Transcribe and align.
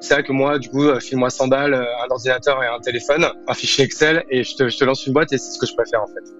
C'est 0.00 0.14
vrai 0.14 0.22
que 0.22 0.32
moi, 0.32 0.58
du 0.58 0.68
coup, 0.68 0.84
euh, 0.84 1.00
file-moi 1.00 1.30
100 1.30 1.48
balles, 1.48 1.74
euh, 1.74 1.84
un 2.04 2.10
ordinateur 2.10 2.62
et 2.62 2.66
un 2.66 2.78
téléphone, 2.80 3.26
un 3.48 3.54
fichier 3.54 3.84
Excel, 3.84 4.24
et 4.30 4.44
je 4.44 4.54
te, 4.54 4.68
je 4.68 4.76
te 4.76 4.84
lance 4.84 5.06
une 5.06 5.14
boîte, 5.14 5.32
et 5.32 5.38
c'est 5.38 5.52
ce 5.52 5.58
que 5.58 5.66
je 5.66 5.74
préfère 5.74 6.02
en 6.02 6.06
fait. 6.06 6.32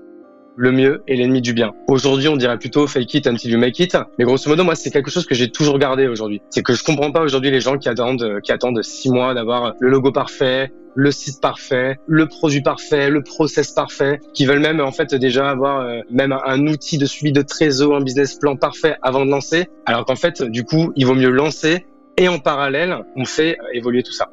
Le 0.59 0.73
mieux 0.73 1.03
est 1.07 1.17
l'ennemi 1.17 1.43
du 1.43 1.53
bien. 1.53 1.75
Aujourd'hui, 1.87 2.29
on 2.29 2.37
dirait 2.37 2.59
plutôt 2.59 2.87
fake 2.87 3.15
it 3.15 3.27
until 3.27 3.51
you 3.51 3.59
make 3.59 3.79
it. 3.79 3.97
Mais 4.19 4.25
grosso 4.25 4.49
modo, 4.49 4.65
moi, 4.65 4.75
c'est 4.75 4.91
quelque 4.91 5.11
chose 5.11 5.27
que 5.27 5.35
j'ai 5.35 5.51
toujours 5.51 5.79
gardé 5.79 6.07
aujourd'hui. 6.07 6.41
C'est 6.49 6.63
que 6.63 6.73
je 6.73 6.83
comprends 6.83 7.13
pas 7.13 7.21
aujourd'hui 7.21 7.51
les 7.51 7.61
gens 7.61 7.77
qui 7.77 7.91
attendent, 7.91 8.23
euh, 8.23 8.41
qui 8.41 8.53
attendent 8.53 8.83
six 8.83 9.11
mois 9.11 9.35
d'avoir 9.35 9.75
le 9.81 9.91
logo 9.91 10.13
parfait, 10.13 10.73
le 10.95 11.11
site 11.11 11.43
parfait, 11.43 11.99
le 12.07 12.27
produit 12.27 12.63
parfait, 12.63 13.11
le 13.11 13.23
process 13.23 13.73
parfait, 13.73 14.19
qui 14.33 14.47
veulent 14.47 14.61
même 14.61 14.81
en 14.81 14.93
fait 14.93 15.15
déjà 15.15 15.51
avoir 15.51 15.87
même 16.11 16.33
un, 16.33 16.67
outil 16.67 16.97
de 16.97 17.05
suivi 17.05 17.33
de 17.33 17.43
trésor, 17.43 17.97
un 17.97 18.01
business 18.01 18.37
plan 18.37 18.57
parfait 18.57 18.97
avant 19.03 19.27
de 19.27 19.31
lancer, 19.31 19.69
alors 19.85 20.07
qu'en 20.07 20.17
fait 20.17 20.43
du 20.43 20.65
coup 20.65 20.95
il 20.97 21.05
vaut 21.05 21.15
mieux 21.15 21.29
lancer 21.29 21.85
et 22.17 22.29
en 22.29 22.39
parallèle 22.39 23.05
on 23.17 23.25
fait 23.25 23.59
évoluer 23.73 24.03
tout 24.03 24.13
ça 24.13 24.31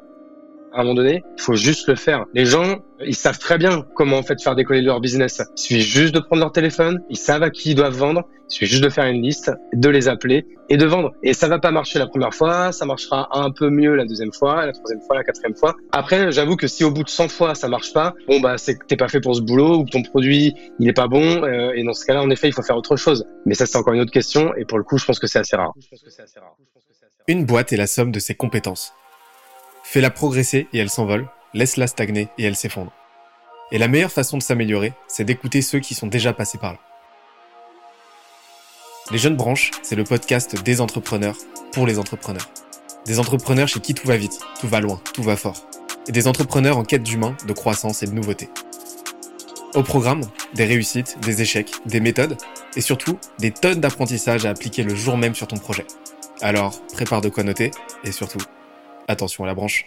à 0.74 0.80
un 0.80 0.84
moment 0.84 0.96
donné, 0.96 1.24
il 1.38 1.42
faut 1.42 1.56
juste 1.56 1.88
le 1.88 1.96
faire. 1.96 2.26
Les 2.34 2.46
gens, 2.46 2.80
ils 3.06 3.16
savent 3.16 3.38
très 3.38 3.60
bien 3.60 3.86
comment 3.94 4.18
en 4.18 4.24
fait 4.24 4.42
faire 4.42 4.56
décoller 4.56 4.82
leur 4.82 5.00
business. 5.00 5.42
Il 5.56 5.62
suffit 5.62 5.82
juste 5.82 6.16
de 6.16 6.20
prendre 6.20 6.42
leur 6.42 6.52
téléphone, 6.52 7.00
ils 7.10 7.18
savent 7.18 7.44
à 7.44 7.52
qui 7.52 7.72
ils 7.72 7.76
doivent 7.76 7.96
vendre, 7.96 8.24
il 8.50 8.54
suffit 8.54 8.66
juste 8.66 8.84
de 8.84 8.90
faire 8.90 9.06
une 9.06 9.22
liste, 9.22 9.52
de 9.74 9.90
les 9.90 10.08
appeler 10.08 10.48
et 10.70 10.78
de 10.78 10.86
vendre. 10.86 11.12
Et 11.22 11.34
ça 11.34 11.48
va 11.48 11.60
pas 11.60 11.70
marcher 11.70 12.00
la 12.00 12.08
première 12.08 12.34
fois, 12.34 12.72
ça 12.72 12.86
marchera 12.86 13.28
un 13.38 13.52
peu 13.52 13.70
mieux 13.70 13.94
la 13.94 14.06
deuxième 14.06 14.34
fois, 14.34 14.66
la 14.66 14.72
troisième 14.72 15.02
fois, 15.02 15.16
la 15.16 15.24
quatrième 15.24 15.56
fois. 15.56 15.76
Après, 15.92 16.32
j'avoue 16.32 16.56
que 16.56 16.66
si 16.66 16.84
au 16.84 16.90
bout 16.90 17.04
de 17.04 17.10
100 17.10 17.28
fois 17.28 17.54
ça 17.54 17.68
marche 17.68 17.94
pas, 17.94 18.16
bon 18.28 18.40
bah 18.40 18.58
c'est 18.58 18.76
que 18.76 18.86
t'es 18.88 18.98
pas 18.98 19.10
fait 19.10 19.22
pour 19.22 19.36
ce 19.36 19.42
boulot 19.42 19.78
ou 19.78 19.86
que 19.86 19.92
ton 19.92 20.02
produit 20.02 20.56
il 20.80 20.90
est 20.90 20.94
pas 20.94 21.08
bon. 21.08 21.44
Euh, 21.44 21.74
et 21.76 21.84
dans 21.84 21.94
ce 21.94 22.04
cas-là, 22.06 22.24
en 22.24 22.32
effet, 22.32 22.48
il 22.48 22.54
faut 22.54 22.64
faire 22.64 22.78
autre 22.78 22.96
chose. 22.96 23.26
Mais 23.46 23.54
ça 23.54 23.68
c'est 23.68 23.78
encore 23.78 23.94
une 23.94 24.02
autre 24.02 24.12
question 24.12 24.56
et 24.56 24.66
pour 24.66 24.80
le 24.80 24.84
coup, 24.84 24.98
je 24.98 25.06
pense 25.06 25.20
que 25.20 25.28
c'est 25.28 25.40
assez 25.40 25.56
rare. 25.56 25.74
Une 27.26 27.46
boîte 27.46 27.72
est 27.72 27.78
la 27.78 27.88
somme 27.88 28.12
de 28.12 28.20
ses 28.20 28.36
compétences. 28.36 28.94
Fais-la 29.86 30.10
progresser 30.10 30.68
et 30.74 30.80
elle 30.80 30.90
s'envole, 30.90 31.30
laisse-la 31.54 31.88
stagner 31.88 32.28
et 32.38 32.44
elle 32.44 32.58
s'effondre. 32.58 32.92
Et 33.72 33.78
la 33.78 33.88
meilleure 33.88 34.12
façon 34.12 34.38
de 34.38 34.44
s'améliorer, 34.44 34.92
c'est 35.08 35.24
d'écouter 35.24 35.62
ceux 35.62 35.80
qui 35.80 35.96
sont 35.96 36.08
déjà 36.08 36.34
passés 36.34 36.58
par 36.58 36.74
là. 36.74 36.80
Les 39.10 39.18
Jeunes 39.18 39.38
Branches, 39.38 39.72
c'est 39.84 39.96
le 39.96 40.04
podcast 40.04 40.62
des 40.64 40.82
entrepreneurs 40.82 41.38
pour 41.72 41.88
les 41.88 41.98
entrepreneurs. 41.98 42.50
Des 43.06 43.20
entrepreneurs 43.20 43.70
chez 43.70 43.80
qui 43.80 43.94
tout 43.94 44.08
va 44.08 44.18
vite, 44.18 44.40
tout 44.60 44.68
va 44.68 44.82
loin, 44.82 45.00
tout 45.14 45.24
va 45.24 45.38
fort. 45.38 45.66
Et 46.10 46.12
des 46.12 46.28
entrepreneurs 46.28 46.78
en 46.78 46.84
quête 46.84 47.04
d'humain, 47.04 47.38
de 47.48 47.54
croissance 47.54 48.04
et 48.04 48.06
de 48.06 48.12
nouveauté. 48.12 48.50
Au 49.76 49.84
programme, 49.84 50.24
des 50.56 50.66
réussites, 50.66 51.18
des 51.22 51.42
échecs, 51.42 51.72
des 51.86 52.02
méthodes 52.02 52.36
et 52.76 52.82
surtout 52.82 53.18
des 53.40 53.52
tonnes 53.52 53.80
d'apprentissages 53.80 54.46
à 54.46 54.50
appliquer 54.50 54.84
le 54.84 54.94
jour 54.94 55.16
même 55.16 55.36
sur 55.36 55.48
ton 55.48 55.58
projet. 55.58 55.86
Alors, 56.42 56.82
prépare 56.94 57.22
de 57.22 57.30
quoi 57.30 57.44
noter 57.44 57.72
et 58.04 58.12
surtout, 58.12 58.40
Attention 59.08 59.44
à 59.44 59.48
la 59.48 59.54
branche. 59.54 59.86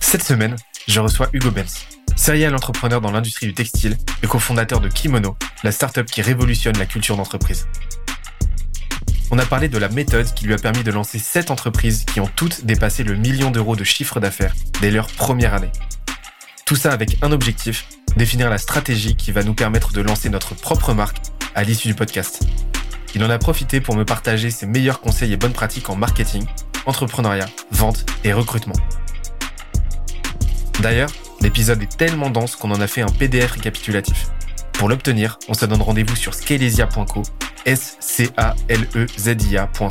Cette 0.00 0.22
semaine, 0.22 0.56
je 0.88 1.00
reçois 1.00 1.28
Hugo 1.32 1.50
Benz, 1.50 1.86
serial 2.16 2.54
entrepreneur 2.54 3.00
dans 3.00 3.10
l'industrie 3.10 3.46
du 3.46 3.54
textile 3.54 3.96
et 4.22 4.26
cofondateur 4.26 4.80
de 4.80 4.88
Kimono, 4.88 5.36
la 5.62 5.70
startup 5.70 6.06
qui 6.06 6.22
révolutionne 6.22 6.76
la 6.78 6.86
culture 6.86 7.16
d'entreprise. 7.16 7.68
On 9.30 9.38
a 9.38 9.44
parlé 9.44 9.68
de 9.68 9.76
la 9.76 9.90
méthode 9.90 10.32
qui 10.32 10.46
lui 10.46 10.54
a 10.54 10.56
permis 10.56 10.82
de 10.82 10.90
lancer 10.90 11.18
7 11.18 11.50
entreprises 11.50 12.06
qui 12.06 12.18
ont 12.20 12.30
toutes 12.34 12.64
dépassé 12.64 13.04
le 13.04 13.14
million 13.14 13.50
d'euros 13.50 13.76
de 13.76 13.84
chiffre 13.84 14.20
d'affaires 14.20 14.54
dès 14.80 14.90
leur 14.90 15.08
première 15.08 15.52
année. 15.52 15.70
Tout 16.64 16.76
ça 16.76 16.92
avec 16.92 17.18
un 17.22 17.30
objectif, 17.30 17.88
définir 18.16 18.48
la 18.48 18.56
stratégie 18.56 19.16
qui 19.16 19.32
va 19.32 19.42
nous 19.42 19.52
permettre 19.52 19.92
de 19.92 20.00
lancer 20.00 20.30
notre 20.30 20.54
propre 20.54 20.94
marque 20.94 21.18
à 21.54 21.62
l'issue 21.62 21.88
du 21.88 21.94
podcast. 21.94 22.42
Il 23.14 23.22
en 23.22 23.28
a 23.28 23.38
profité 23.38 23.82
pour 23.82 23.96
me 23.96 24.04
partager 24.04 24.50
ses 24.50 24.66
meilleurs 24.66 25.00
conseils 25.00 25.32
et 25.34 25.36
bonnes 25.36 25.52
pratiques 25.52 25.90
en 25.90 25.96
marketing, 25.96 26.46
entrepreneuriat, 26.86 27.48
vente 27.70 28.06
et 28.24 28.32
recrutement. 28.32 28.76
D'ailleurs, 30.80 31.10
l'épisode 31.42 31.82
est 31.82 31.96
tellement 31.98 32.30
dense 32.30 32.56
qu'on 32.56 32.70
en 32.70 32.80
a 32.80 32.86
fait 32.86 33.02
un 33.02 33.08
PDF 33.08 33.52
récapitulatif. 33.52 34.28
Pour 34.72 34.88
l'obtenir, 34.88 35.38
on 35.48 35.54
se 35.54 35.66
donne 35.66 35.82
rendez-vous 35.82 36.16
sur 36.16 36.34
scalesia.co, 36.34 37.22
s 37.64 37.96
c 38.00 38.30
a 38.36 38.54
l 38.68 38.86
e 38.94 39.06
z 39.16 39.36
i 39.50 39.56
a.co. 39.56 39.88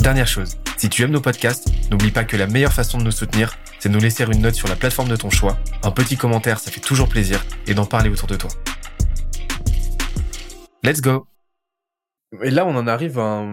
Dernière 0.00 0.26
chose, 0.26 0.56
si 0.76 0.88
tu 0.88 1.02
aimes 1.02 1.10
nos 1.10 1.20
podcasts, 1.20 1.68
n'oublie 1.90 2.10
pas 2.10 2.24
que 2.24 2.36
la 2.36 2.46
meilleure 2.46 2.72
façon 2.72 2.98
de 2.98 3.04
nous 3.04 3.10
soutenir, 3.10 3.58
c'est 3.78 3.88
de 3.88 3.94
nous 3.94 4.00
laisser 4.00 4.24
une 4.24 4.40
note 4.40 4.54
sur 4.54 4.68
la 4.68 4.76
plateforme 4.76 5.08
de 5.08 5.16
ton 5.16 5.28
choix, 5.28 5.58
un 5.82 5.90
petit 5.90 6.16
commentaire, 6.16 6.58
ça 6.58 6.70
fait 6.70 6.80
toujours 6.80 7.08
plaisir, 7.08 7.44
et 7.66 7.74
d'en 7.74 7.84
parler 7.84 8.08
autour 8.08 8.28
de 8.28 8.36
toi. 8.36 8.50
Let's 10.82 11.02
go 11.02 11.26
Et 12.42 12.50
là, 12.50 12.64
on 12.64 12.74
en 12.76 12.86
arrive 12.86 13.18
à 13.18 13.44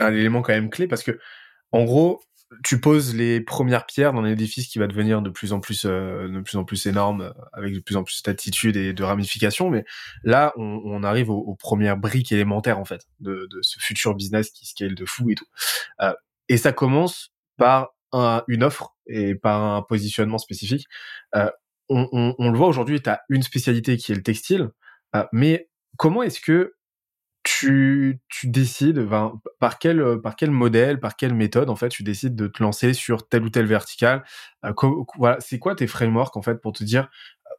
un, 0.00 0.12
élément 0.12 0.42
quand 0.42 0.52
même 0.52 0.68
clé, 0.68 0.86
parce 0.86 1.02
que, 1.02 1.18
en 1.72 1.84
gros, 1.84 2.20
tu 2.64 2.80
poses 2.80 3.14
les 3.14 3.40
premières 3.40 3.86
pierres 3.86 4.12
d'un 4.12 4.24
édifice 4.24 4.66
qui 4.68 4.78
va 4.78 4.86
devenir 4.86 5.22
de 5.22 5.30
plus 5.30 5.52
en 5.52 5.60
plus, 5.60 5.84
euh, 5.84 6.28
de 6.28 6.40
plus 6.40 6.56
en 6.56 6.64
plus 6.64 6.86
énorme, 6.86 7.32
avec 7.52 7.74
de 7.74 7.80
plus 7.80 7.96
en 7.96 8.02
plus 8.02 8.22
d'attitude 8.22 8.76
et 8.76 8.92
de 8.92 9.02
ramifications. 9.02 9.70
Mais 9.70 9.84
là, 10.24 10.52
on, 10.56 11.02
arrive 11.02 11.30
aux, 11.30 11.54
premières 11.54 11.96
briques 11.96 12.32
élémentaires 12.32 12.78
en 12.78 12.84
fait 12.84 13.02
de, 13.20 13.48
ce 13.62 13.78
futur 13.78 14.14
business 14.14 14.50
qui 14.50 14.66
scale 14.66 14.94
de 14.94 15.04
fou 15.04 15.30
et 15.30 15.34
tout. 15.34 15.46
Euh, 16.00 16.12
et 16.48 16.56
ça 16.56 16.72
commence 16.72 17.32
par 17.56 17.90
une 18.48 18.64
offre 18.64 18.96
et 19.06 19.34
pas 19.34 19.54
un 19.54 19.82
positionnement 19.82 20.38
spécifique. 20.38 20.86
Euh, 21.34 21.50
on, 21.88 22.08
on, 22.12 22.34
on, 22.38 22.50
le 22.50 22.56
voit 22.56 22.68
aujourd'hui, 22.68 23.00
tu 23.00 23.10
as 23.10 23.20
une 23.28 23.42
spécialité 23.42 23.96
qui 23.96 24.12
est 24.12 24.14
le 24.14 24.22
textile, 24.22 24.70
euh, 25.14 25.24
mais 25.32 25.68
comment 25.96 26.22
est-ce 26.22 26.40
que 26.40 26.74
tu, 27.60 28.20
tu 28.28 28.48
décides, 28.48 29.06
par 29.58 29.78
quel, 29.78 30.20
par 30.22 30.34
quel 30.34 30.50
modèle, 30.50 30.98
par 30.98 31.14
quelle 31.14 31.34
méthode, 31.34 31.68
en 31.68 31.76
fait, 31.76 31.90
tu 31.90 32.02
décides 32.02 32.34
de 32.34 32.46
te 32.46 32.62
lancer 32.62 32.94
sur 32.94 33.28
telle 33.28 33.42
ou 33.42 33.50
telle 33.50 33.66
verticale 33.66 34.24
euh, 34.64 34.72
voilà, 35.18 35.38
C'est 35.40 35.58
quoi 35.58 35.74
tes 35.74 35.86
frameworks, 35.86 36.36
en 36.36 36.42
fait, 36.42 36.56
pour 36.56 36.72
te 36.72 36.84
dire, 36.84 37.10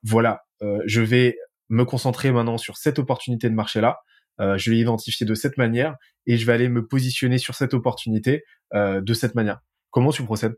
voilà, 0.03 0.43
je 0.85 1.01
vais 1.01 1.37
me 1.69 1.85
concentrer 1.85 2.31
maintenant 2.31 2.57
sur 2.57 2.77
cette 2.77 2.97
opportunité 2.97 3.49
de 3.49 3.55
marché-là, 3.55 3.99
je 4.39 4.71
vais 4.71 4.77
identifier 4.77 5.25
de 5.25 5.35
cette 5.35 5.57
manière 5.57 5.95
et 6.25 6.37
je 6.37 6.45
vais 6.45 6.53
aller 6.53 6.69
me 6.69 6.87
positionner 6.87 7.37
sur 7.37 7.53
cette 7.53 7.75
opportunité 7.75 8.43
de 8.73 9.13
cette 9.13 9.35
manière. 9.35 9.59
Comment 9.91 10.11
tu 10.11 10.23
procèdes? 10.23 10.55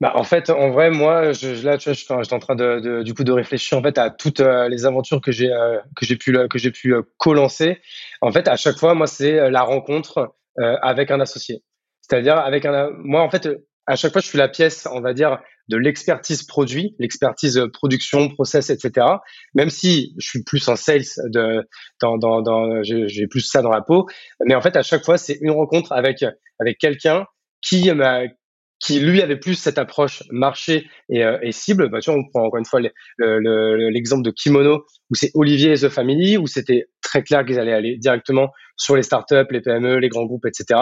Bah, 0.00 0.12
en 0.14 0.24
fait, 0.24 0.48
en 0.48 0.70
vrai, 0.70 0.90
moi, 0.90 1.32
je, 1.32 1.62
là, 1.62 1.76
tu 1.76 1.90
vois, 1.90 1.92
je, 1.92 2.04
suis 2.04 2.34
en 2.34 2.38
train 2.38 2.54
de, 2.54 2.80
de, 2.80 3.02
du 3.02 3.12
coup 3.12 3.22
de 3.22 3.32
réfléchir 3.32 3.76
en 3.76 3.82
fait 3.82 3.98
à 3.98 4.08
toutes 4.08 4.40
euh, 4.40 4.66
les 4.68 4.86
aventures 4.86 5.20
que 5.20 5.30
j'ai 5.30 5.52
euh, 5.52 5.78
que 5.94 6.06
j'ai 6.06 6.16
pu 6.16 6.32
que 6.48 6.58
j'ai 6.58 6.70
pu 6.70 6.94
euh, 6.94 7.02
co-lancer. 7.18 7.82
En 8.22 8.32
fait, 8.32 8.48
à 8.48 8.56
chaque 8.56 8.78
fois, 8.78 8.94
moi, 8.94 9.06
c'est 9.06 9.50
la 9.50 9.62
rencontre 9.62 10.34
avec 10.82 11.10
un 11.10 11.20
associé. 11.20 11.62
C'est-à-dire 12.02 12.36
avec 12.36 12.66
un, 12.66 12.90
moi, 12.98 13.22
en 13.22 13.30
fait, 13.30 13.48
à 13.86 13.96
chaque 13.96 14.12
fois, 14.12 14.20
je 14.20 14.26
suis 14.26 14.36
la 14.38 14.48
pièce, 14.48 14.86
on 14.90 15.00
va 15.00 15.14
dire, 15.14 15.38
de 15.68 15.76
l'expertise 15.76 16.42
produit, 16.42 16.94
l'expertise 16.98 17.62
production, 17.72 18.28
process, 18.28 18.68
etc. 18.68 19.06
Même 19.54 19.70
si 19.70 20.14
je 20.18 20.28
suis 20.28 20.42
plus 20.42 20.68
en 20.68 20.76
sales, 20.76 21.04
de, 21.26 21.66
dans, 22.00 22.18
dans, 22.18 22.42
dans 22.42 22.82
j'ai 22.82 23.26
plus 23.26 23.40
ça 23.40 23.62
dans 23.62 23.70
la 23.70 23.80
peau, 23.80 24.06
mais 24.46 24.54
en 24.54 24.60
fait, 24.60 24.76
à 24.76 24.82
chaque 24.82 25.04
fois, 25.04 25.18
c'est 25.18 25.38
une 25.40 25.50
rencontre 25.50 25.92
avec 25.92 26.24
avec 26.58 26.78
quelqu'un 26.78 27.26
qui 27.62 27.90
m'a 27.92 28.22
qui 28.80 28.98
lui 28.98 29.20
avait 29.20 29.36
plus 29.36 29.54
cette 29.54 29.78
approche 29.78 30.22
marché 30.30 30.88
et, 31.10 31.22
euh, 31.22 31.38
et 31.42 31.52
cible. 31.52 31.90
Bah, 31.90 32.00
tu 32.00 32.10
vois, 32.10 32.18
on 32.18 32.28
prend 32.28 32.46
encore 32.46 32.58
une 32.58 32.64
fois 32.64 32.80
l'exemple 33.18 34.22
de 34.22 34.30
Kimono, 34.30 34.86
où 35.10 35.14
c'est 35.14 35.30
Olivier 35.34 35.72
et 35.72 35.76
The 35.76 35.90
Family, 35.90 36.38
où 36.38 36.46
c'était 36.46 36.86
très 37.02 37.22
clair 37.22 37.44
qu'ils 37.44 37.58
allaient 37.58 37.74
aller 37.74 37.98
directement 37.98 38.50
sur 38.76 38.96
les 38.96 39.02
startups, 39.02 39.46
les 39.50 39.60
PME, 39.60 39.98
les 39.98 40.08
grands 40.08 40.24
groupes, 40.24 40.46
etc. 40.46 40.80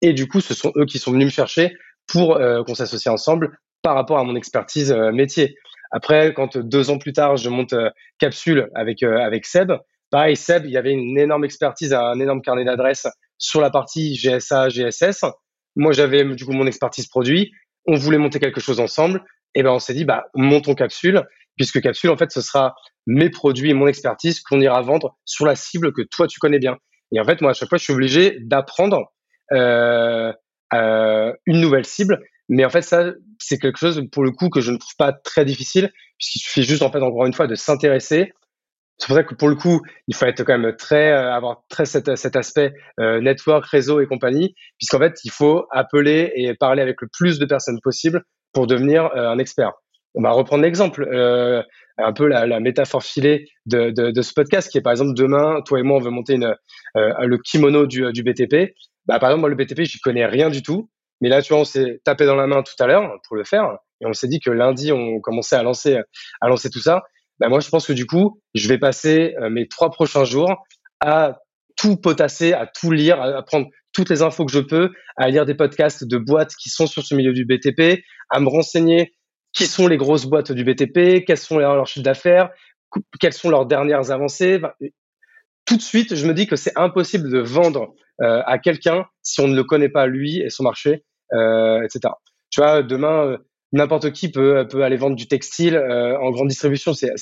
Et 0.00 0.14
du 0.14 0.26
coup, 0.26 0.40
ce 0.40 0.54
sont 0.54 0.72
eux 0.76 0.86
qui 0.86 0.98
sont 0.98 1.12
venus 1.12 1.26
me 1.26 1.30
chercher 1.30 1.76
pour 2.06 2.36
euh, 2.36 2.62
qu'on 2.64 2.74
s'associe 2.74 3.12
ensemble 3.12 3.58
par 3.82 3.94
rapport 3.94 4.18
à 4.18 4.24
mon 4.24 4.36
expertise 4.36 4.90
euh, 4.90 5.12
métier. 5.12 5.56
Après, 5.92 6.32
quand 6.32 6.56
deux 6.56 6.90
ans 6.90 6.98
plus 6.98 7.12
tard, 7.12 7.36
je 7.36 7.50
monte 7.50 7.74
Capsule 8.18 8.68
avec 8.74 9.04
avec 9.04 9.46
Seb, 9.46 9.70
pareil, 10.10 10.34
Seb, 10.34 10.64
il 10.64 10.72
y 10.72 10.76
avait 10.76 10.90
une 10.90 11.16
énorme 11.16 11.44
expertise, 11.44 11.92
un 11.92 12.18
énorme 12.18 12.42
carnet 12.42 12.64
d'adresses 12.64 13.06
sur 13.38 13.60
la 13.60 13.70
partie 13.70 14.14
GSA, 14.16 14.70
GSS 14.70 15.24
moi, 15.76 15.92
j'avais 15.92 16.24
du 16.24 16.44
coup 16.44 16.52
mon 16.52 16.66
expertise 16.66 17.06
produit. 17.06 17.52
On 17.86 17.96
voulait 17.96 18.18
monter 18.18 18.40
quelque 18.40 18.60
chose 18.60 18.80
ensemble. 18.80 19.24
Et 19.54 19.62
ben, 19.62 19.70
on 19.70 19.78
s'est 19.78 19.94
dit, 19.94 20.04
bah, 20.04 20.26
montons 20.34 20.74
Capsule, 20.74 21.22
puisque 21.56 21.80
Capsule, 21.80 22.10
en 22.10 22.16
fait, 22.16 22.30
ce 22.30 22.40
sera 22.40 22.74
mes 23.06 23.30
produits 23.30 23.70
et 23.70 23.74
mon 23.74 23.86
expertise 23.86 24.40
qu'on 24.40 24.60
ira 24.60 24.80
vendre 24.82 25.16
sur 25.24 25.46
la 25.46 25.54
cible 25.54 25.92
que 25.92 26.02
toi, 26.02 26.26
tu 26.26 26.40
connais 26.40 26.58
bien. 26.58 26.78
Et 27.12 27.20
en 27.20 27.24
fait, 27.24 27.40
moi, 27.40 27.50
à 27.50 27.54
chaque 27.54 27.68
fois, 27.68 27.78
je 27.78 27.84
suis 27.84 27.92
obligé 27.92 28.38
d'apprendre 28.40 29.12
euh, 29.52 30.32
euh, 30.72 31.32
une 31.46 31.60
nouvelle 31.60 31.84
cible. 31.84 32.20
Mais 32.48 32.64
en 32.64 32.70
fait, 32.70 32.82
ça, 32.82 33.12
c'est 33.38 33.58
quelque 33.58 33.78
chose, 33.78 34.02
pour 34.10 34.24
le 34.24 34.30
coup, 34.30 34.50
que 34.50 34.60
je 34.60 34.70
ne 34.70 34.76
trouve 34.76 34.96
pas 34.98 35.12
très 35.12 35.44
difficile, 35.44 35.92
puisqu'il 36.18 36.40
suffit 36.40 36.62
juste, 36.64 36.82
en 36.82 36.90
fait, 36.90 37.00
encore 37.00 37.26
une 37.26 37.32
fois, 37.32 37.46
de 37.46 37.54
s'intéresser, 37.54 38.32
c'est 38.98 39.06
pour 39.06 39.16
ça 39.16 39.24
que 39.24 39.34
pour 39.34 39.48
le 39.48 39.56
coup, 39.56 39.80
il 40.06 40.14
faut 40.14 40.24
être 40.26 40.44
quand 40.44 40.58
même 40.58 40.74
très 40.76 41.12
euh, 41.12 41.32
avoir 41.32 41.62
très 41.68 41.84
cet, 41.84 42.16
cet 42.16 42.36
aspect 42.36 42.72
euh, 43.00 43.20
network, 43.20 43.66
réseau 43.66 44.00
et 44.00 44.06
compagnie, 44.06 44.54
puisqu'en 44.78 44.98
fait, 44.98 45.18
il 45.24 45.30
faut 45.30 45.66
appeler 45.70 46.32
et 46.36 46.54
parler 46.54 46.82
avec 46.82 47.00
le 47.00 47.08
plus 47.12 47.38
de 47.38 47.46
personnes 47.46 47.80
possible 47.82 48.22
pour 48.54 48.66
devenir 48.66 49.10
euh, 49.14 49.28
un 49.28 49.38
expert. 49.38 49.72
on 50.14 50.22
va 50.22 50.30
reprendre 50.30 50.62
l'exemple, 50.62 51.06
euh, 51.12 51.62
un 51.98 52.12
peu 52.12 52.26
la, 52.26 52.46
la 52.46 52.60
métaphore 52.60 53.02
filée 53.02 53.46
de, 53.66 53.90
de, 53.90 54.10
de, 54.10 54.22
ce 54.22 54.32
podcast, 54.32 54.70
qui 54.70 54.78
est 54.78 54.82
par 54.82 54.92
exemple 54.92 55.12
demain, 55.14 55.60
toi 55.66 55.78
et 55.78 55.82
moi, 55.82 55.98
on 55.98 56.00
veut 56.00 56.10
monter 56.10 56.34
une, 56.34 56.54
euh, 56.96 57.12
le 57.26 57.36
kimono 57.38 57.86
du, 57.86 58.10
du 58.12 58.22
BTP. 58.22 58.74
Bah, 59.06 59.18
par 59.18 59.28
exemple, 59.30 59.40
moi, 59.40 59.48
le 59.50 59.56
BTP, 59.56 59.82
j'y 59.82 60.00
connais 60.00 60.24
rien 60.24 60.48
du 60.48 60.62
tout. 60.62 60.88
Mais 61.20 61.28
là, 61.28 61.42
tu 61.42 61.52
vois, 61.52 61.60
on 61.60 61.64
s'est 61.64 62.00
tapé 62.04 62.26
dans 62.26 62.36
la 62.36 62.46
main 62.46 62.62
tout 62.62 62.74
à 62.82 62.86
l'heure 62.86 63.12
pour 63.26 63.36
le 63.36 63.44
faire. 63.44 63.76
Et 64.00 64.06
on 64.06 64.12
s'est 64.12 64.28
dit 64.28 64.40
que 64.40 64.50
lundi, 64.50 64.92
on 64.92 65.20
commençait 65.20 65.56
à 65.56 65.62
lancer, 65.62 65.98
à 66.40 66.48
lancer 66.48 66.70
tout 66.70 66.80
ça. 66.80 67.02
Bah, 67.40 67.48
moi, 67.48 67.60
je 67.60 67.68
pense 67.68 67.86
que 67.86 67.92
du 67.92 68.06
coup, 68.06 68.40
je 68.54 68.68
vais 68.68 68.78
passer 68.78 69.34
euh, 69.40 69.50
mes 69.50 69.68
trois 69.68 69.90
prochains 69.90 70.24
jours 70.24 70.64
à 71.00 71.38
tout 71.76 71.96
potasser, 71.96 72.52
à 72.52 72.66
tout 72.66 72.90
lire, 72.90 73.20
à 73.20 73.42
prendre 73.42 73.66
toutes 73.92 74.10
les 74.10 74.22
infos 74.22 74.44
que 74.44 74.52
je 74.52 74.60
peux, 74.60 74.90
à 75.16 75.28
lire 75.28 75.44
des 75.44 75.54
podcasts 75.54 76.04
de 76.04 76.18
boîtes 76.18 76.54
qui 76.56 76.68
sont 76.68 76.86
sur 76.86 77.04
ce 77.04 77.14
milieu 77.14 77.32
du 77.32 77.44
BTP, 77.44 78.02
à 78.30 78.40
me 78.40 78.48
renseigner 78.48 79.14
qui 79.54 79.66
sont 79.66 79.86
les 79.86 79.96
grosses 79.96 80.26
boîtes 80.26 80.52
du 80.52 80.64
BTP, 80.64 81.24
quels 81.24 81.38
sont 81.38 81.58
leurs, 81.58 81.86
chiffres 81.86 82.04
d'affaires, 82.04 82.50
quelles 83.20 83.32
sont 83.32 83.50
leurs 83.50 83.66
dernières 83.66 84.10
avancées. 84.10 84.60
Tout 85.64 85.76
de 85.76 85.82
suite, 85.82 86.14
je 86.14 86.26
me 86.26 86.34
dis 86.34 86.46
que 86.46 86.56
c'est 86.56 86.76
impossible 86.76 87.30
de 87.30 87.38
vendre 87.38 87.94
euh, 88.20 88.42
à 88.46 88.58
quelqu'un 88.58 89.06
si 89.22 89.40
on 89.40 89.48
ne 89.48 89.56
le 89.56 89.64
connaît 89.64 89.88
pas 89.88 90.06
lui 90.06 90.40
et 90.40 90.50
son 90.50 90.64
marché, 90.64 91.04
euh, 91.32 91.82
etc. 91.82 92.14
Tu 92.50 92.60
vois, 92.60 92.82
demain, 92.82 93.38
n'importe 93.74 94.12
qui 94.12 94.30
peut, 94.30 94.66
peut 94.68 94.82
aller 94.82 94.96
vendre 94.96 95.16
du 95.16 95.26
textile 95.28 95.76
euh, 95.76 96.18
en 96.18 96.30
grande 96.30 96.48
distribution. 96.48 96.94
C'est, 96.94 97.12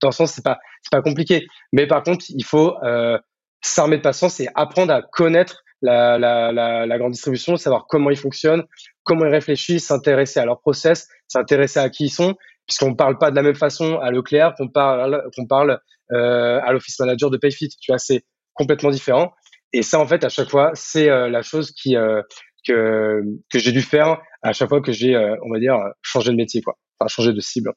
dans 0.00 0.12
ce 0.12 0.18
sens, 0.18 0.32
c'est 0.32 0.44
pas, 0.44 0.58
c'est 0.82 0.92
pas 0.92 1.02
compliqué. 1.02 1.46
Mais 1.72 1.86
par 1.86 2.02
contre, 2.04 2.24
il 2.28 2.44
faut 2.44 2.76
euh, 2.84 3.18
s'armer 3.62 3.98
de 3.98 4.02
patience 4.02 4.40
et 4.40 4.48
apprendre 4.54 4.92
à 4.92 5.02
connaître 5.02 5.64
la, 5.82 6.18
la, 6.18 6.52
la, 6.86 6.98
grande 6.98 7.12
distribution, 7.12 7.56
savoir 7.56 7.86
comment 7.88 8.10
ils 8.10 8.16
fonctionnent, 8.16 8.64
comment 9.04 9.26
ils 9.26 9.32
réfléchissent, 9.32 9.86
s'intéresser 9.86 10.40
à 10.40 10.44
leur 10.44 10.60
process, 10.60 11.08
s'intéresser 11.28 11.80
à 11.80 11.88
qui 11.88 12.06
ils 12.06 12.10
sont, 12.10 12.34
puisqu'on 12.66 12.90
ne 12.90 12.96
parle 12.96 13.18
pas 13.18 13.30
de 13.30 13.36
la 13.36 13.42
même 13.42 13.54
façon 13.54 13.98
à 13.98 14.10
Leclerc 14.10 14.54
qu'on 14.56 14.68
parle, 14.68 15.24
qu'on 15.36 15.46
parle 15.46 15.80
euh, 16.12 16.60
à 16.64 16.72
l'office 16.72 16.98
manager 17.00 17.30
de 17.30 17.36
Payfit. 17.36 17.68
Tu 17.80 17.92
vois, 17.92 17.98
c'est 17.98 18.24
complètement 18.54 18.90
différent. 18.90 19.32
Et 19.72 19.82
ça, 19.82 20.00
en 20.00 20.06
fait, 20.06 20.24
à 20.24 20.28
chaque 20.28 20.48
fois, 20.48 20.70
c'est 20.74 21.10
euh, 21.10 21.28
la 21.28 21.42
chose 21.42 21.72
qui 21.72 21.96
euh, 21.96 22.22
que 22.66 23.22
que 23.50 23.58
j'ai 23.58 23.72
dû 23.72 23.82
faire 23.82 24.18
à 24.42 24.52
chaque 24.52 24.68
fois 24.68 24.80
que 24.80 24.92
j'ai, 24.92 25.14
euh, 25.14 25.36
on 25.44 25.52
va 25.52 25.58
dire, 25.58 25.76
changé 26.02 26.30
de 26.30 26.36
métier, 26.36 26.62
quoi. 26.62 26.78
Enfin, 26.98 27.08
changé 27.08 27.32
de 27.32 27.40
cible, 27.40 27.72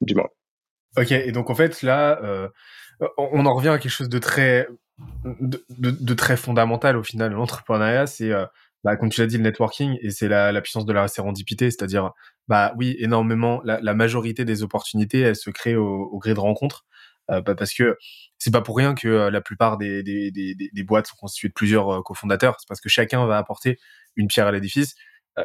du 0.00 0.14
moins. 0.14 0.28
Ok, 0.96 1.12
et 1.12 1.32
donc 1.32 1.50
en 1.50 1.54
fait 1.54 1.82
là, 1.82 2.20
euh, 2.22 2.48
on 3.18 3.46
en 3.46 3.54
revient 3.54 3.70
à 3.70 3.78
quelque 3.78 3.90
chose 3.90 4.08
de 4.08 4.18
très 4.18 4.68
de, 5.24 5.64
de, 5.70 6.14
très 6.14 6.36
fondamental 6.36 6.96
au 6.96 7.02
final. 7.02 7.32
L'entrepreneuriat, 7.32 8.06
c'est 8.06 8.30
euh, 8.30 8.46
bah, 8.84 8.96
comme 8.96 9.08
tu 9.08 9.20
l'as 9.20 9.26
dit, 9.26 9.38
le 9.38 9.42
networking 9.42 9.98
et 10.02 10.10
c'est 10.10 10.28
la, 10.28 10.60
puissance 10.60 10.84
de 10.86 10.92
la 10.92 11.08
sérendipité, 11.08 11.70
c'est-à-dire 11.70 12.12
bah 12.46 12.74
oui, 12.76 12.96
énormément. 13.00 13.60
La, 13.64 13.80
la, 13.80 13.94
majorité 13.94 14.44
des 14.44 14.62
opportunités, 14.62 15.20
elles 15.20 15.36
se 15.36 15.50
créent 15.50 15.74
au, 15.74 16.04
au 16.12 16.18
gré 16.18 16.34
de 16.34 16.40
rencontres, 16.40 16.84
parce 17.26 17.72
que 17.74 17.96
c'est 18.38 18.50
pas 18.50 18.60
pour 18.60 18.76
rien 18.76 18.94
que 18.94 19.08
euh, 19.08 19.30
la 19.30 19.40
plupart 19.40 19.78
des, 19.78 20.02
des, 20.02 20.30
des, 20.30 20.54
des, 20.54 20.82
boîtes 20.82 21.06
sont 21.06 21.16
constituées 21.16 21.48
de 21.48 21.54
plusieurs 21.54 21.88
euh, 21.90 22.02
cofondateurs. 22.02 22.56
C'est 22.60 22.68
parce 22.68 22.80
que 22.80 22.88
chacun 22.88 23.26
va 23.26 23.38
apporter 23.38 23.78
une 24.16 24.28
pierre 24.28 24.46
à 24.46 24.52
l'édifice. 24.52 24.94
Euh, 25.38 25.44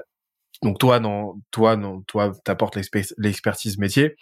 donc 0.63 0.79
toi, 0.79 0.99
dans 0.99 1.39
toi, 1.51 1.77
non, 1.77 2.01
toi, 2.03 2.33
t'apportes 2.43 2.77
l'expertise 3.17 3.77
métier, 3.77 4.15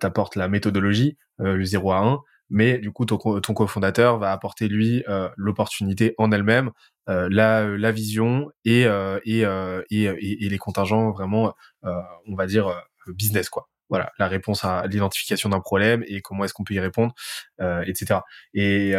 t'apportes 0.00 0.36
la 0.36 0.48
méthodologie, 0.48 1.16
le 1.38 1.64
0 1.64 1.92
à 1.92 1.98
1 1.98 2.20
mais 2.52 2.78
du 2.78 2.92
coup 2.92 3.06
ton, 3.06 3.16
cofondateur 3.16 4.18
va 4.18 4.30
apporter 4.30 4.68
lui 4.68 5.02
euh, 5.08 5.28
l'opportunité 5.36 6.14
en 6.18 6.30
elle-même, 6.30 6.70
euh, 7.08 7.26
la, 7.30 7.66
la 7.66 7.92
vision 7.92 8.50
et, 8.66 8.84
euh, 8.86 9.18
et, 9.24 9.44
euh, 9.46 9.82
et, 9.90 10.04
et, 10.04 10.48
les 10.48 10.58
contingents 10.58 11.10
vraiment, 11.12 11.54
euh, 11.84 11.90
on 12.28 12.36
va 12.36 12.46
dire 12.46 12.70
business 13.08 13.48
quoi. 13.48 13.68
Voilà, 13.92 14.10
la 14.18 14.26
réponse 14.26 14.64
à 14.64 14.86
l'identification 14.86 15.50
d'un 15.50 15.60
problème 15.60 16.02
et 16.06 16.20
comment 16.20 16.44
est-ce 16.44 16.54
qu'on 16.54 16.64
peut 16.64 16.74
y 16.74 16.80
répondre, 16.80 17.12
etc. 17.60 18.20
Et, 18.54 18.94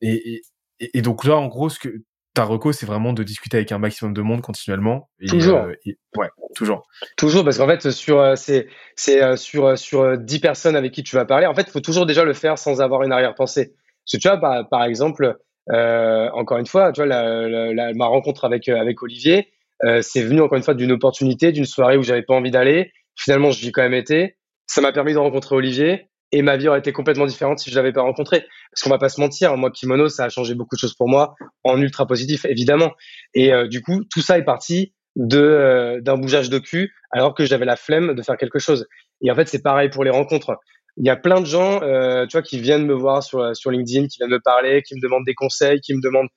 et, 0.00 0.42
et, 0.80 1.02
donc 1.02 1.24
là, 1.24 1.36
en 1.36 1.48
gros, 1.48 1.68
ce 1.68 1.78
que 1.78 2.02
ta 2.34 2.44
reco, 2.44 2.72
c'est 2.72 2.86
vraiment 2.86 3.12
de 3.12 3.22
discuter 3.22 3.58
avec 3.58 3.72
un 3.72 3.78
maximum 3.78 4.14
de 4.14 4.22
monde 4.22 4.40
continuellement. 4.40 5.10
Et, 5.20 5.26
toujours. 5.26 5.58
Euh, 5.58 5.74
ouais, 6.16 6.28
toujours. 6.54 6.86
Toujours, 7.16 7.44
parce 7.44 7.58
qu'en 7.58 7.66
fait, 7.66 7.90
sur 7.90 8.20
euh, 8.20 8.36
c'est 8.36 8.68
c'est 8.96 9.22
euh, 9.22 9.36
sur 9.36 9.76
sur 9.78 10.16
dix 10.18 10.40
personnes 10.40 10.76
avec 10.76 10.92
qui 10.92 11.02
tu 11.02 11.16
vas 11.16 11.24
parler, 11.24 11.46
en 11.46 11.54
fait, 11.54 11.62
il 11.62 11.70
faut 11.70 11.80
toujours 11.80 12.06
déjà 12.06 12.24
le 12.24 12.32
faire 12.32 12.58
sans 12.58 12.80
avoir 12.80 13.02
une 13.02 13.12
arrière-pensée. 13.12 13.74
Parce 14.04 14.12
que 14.12 14.16
tu 14.16 14.28
vois, 14.28 14.38
par, 14.38 14.68
par 14.68 14.84
exemple, 14.84 15.38
euh, 15.70 16.30
encore 16.32 16.58
une 16.58 16.66
fois, 16.66 16.92
tu 16.92 17.00
vois, 17.00 17.06
la, 17.06 17.48
la, 17.48 17.92
ma 17.94 18.06
rencontre 18.06 18.44
avec 18.44 18.68
avec 18.68 19.02
Olivier, 19.02 19.48
euh, 19.84 20.00
c'est 20.00 20.22
venu 20.22 20.40
encore 20.40 20.56
une 20.56 20.64
fois 20.64 20.74
d'une 20.74 20.92
opportunité, 20.92 21.52
d'une 21.52 21.66
soirée 21.66 21.96
où 21.96 22.02
j'avais 22.02 22.22
pas 22.22 22.34
envie 22.34 22.50
d'aller. 22.50 22.92
Finalement, 23.16 23.50
j'y 23.50 23.68
ai 23.68 23.72
quand 23.72 23.82
même 23.82 23.94
été. 23.94 24.36
Ça 24.66 24.80
m'a 24.80 24.92
permis 24.92 25.12
de 25.12 25.18
rencontrer 25.18 25.54
Olivier 25.54 26.08
et 26.32 26.40
ma 26.40 26.56
vie 26.56 26.68
aurait 26.68 26.78
été 26.78 26.92
complètement 26.92 27.26
différente 27.26 27.58
si 27.58 27.70
je 27.70 27.76
l'avais 27.76 27.92
pas 27.92 28.02
rencontré. 28.02 28.40
Parce 28.70 28.82
qu'on 28.82 28.90
va 28.90 28.98
pas 28.98 29.10
se 29.10 29.20
mentir, 29.20 29.56
moi 29.56 29.70
Kimono, 29.70 30.08
ça 30.08 30.24
a 30.24 30.28
changé 30.30 30.54
beaucoup 30.54 30.76
de 30.76 30.80
choses 30.80 30.94
pour 30.94 31.08
moi 31.08 31.34
en 31.62 31.80
ultra 31.80 32.06
positif, 32.06 32.46
évidemment. 32.46 32.92
Et 33.34 33.52
euh, 33.52 33.68
du 33.68 33.82
coup, 33.82 34.02
tout 34.10 34.22
ça 34.22 34.38
est 34.38 34.44
parti 34.44 34.94
de 35.14 35.38
euh, 35.38 36.00
d'un 36.00 36.16
bougeage 36.16 36.48
de 36.48 36.58
cul, 36.58 36.94
alors 37.10 37.34
que 37.34 37.44
j'avais 37.44 37.66
la 37.66 37.76
flemme 37.76 38.14
de 38.14 38.22
faire 38.22 38.38
quelque 38.38 38.58
chose. 38.58 38.86
Et 39.20 39.30
en 39.30 39.34
fait, 39.34 39.46
c'est 39.46 39.62
pareil 39.62 39.90
pour 39.90 40.04
les 40.04 40.10
rencontres. 40.10 40.56
Il 40.96 41.06
y 41.06 41.10
a 41.10 41.16
plein 41.16 41.40
de 41.40 41.46
gens, 41.46 41.82
euh, 41.82 42.26
tu 42.26 42.32
vois, 42.32 42.42
qui 42.42 42.58
viennent 42.58 42.86
me 42.86 42.94
voir 42.94 43.22
sur 43.22 43.54
sur 43.54 43.70
LinkedIn, 43.70 44.08
qui 44.08 44.18
viennent 44.18 44.30
me 44.30 44.40
parler, 44.40 44.82
qui 44.82 44.94
me 44.94 45.00
demandent 45.00 45.26
des 45.26 45.34
conseils, 45.34 45.80
qui 45.80 45.94
me 45.94 46.00
demandent 46.00 46.28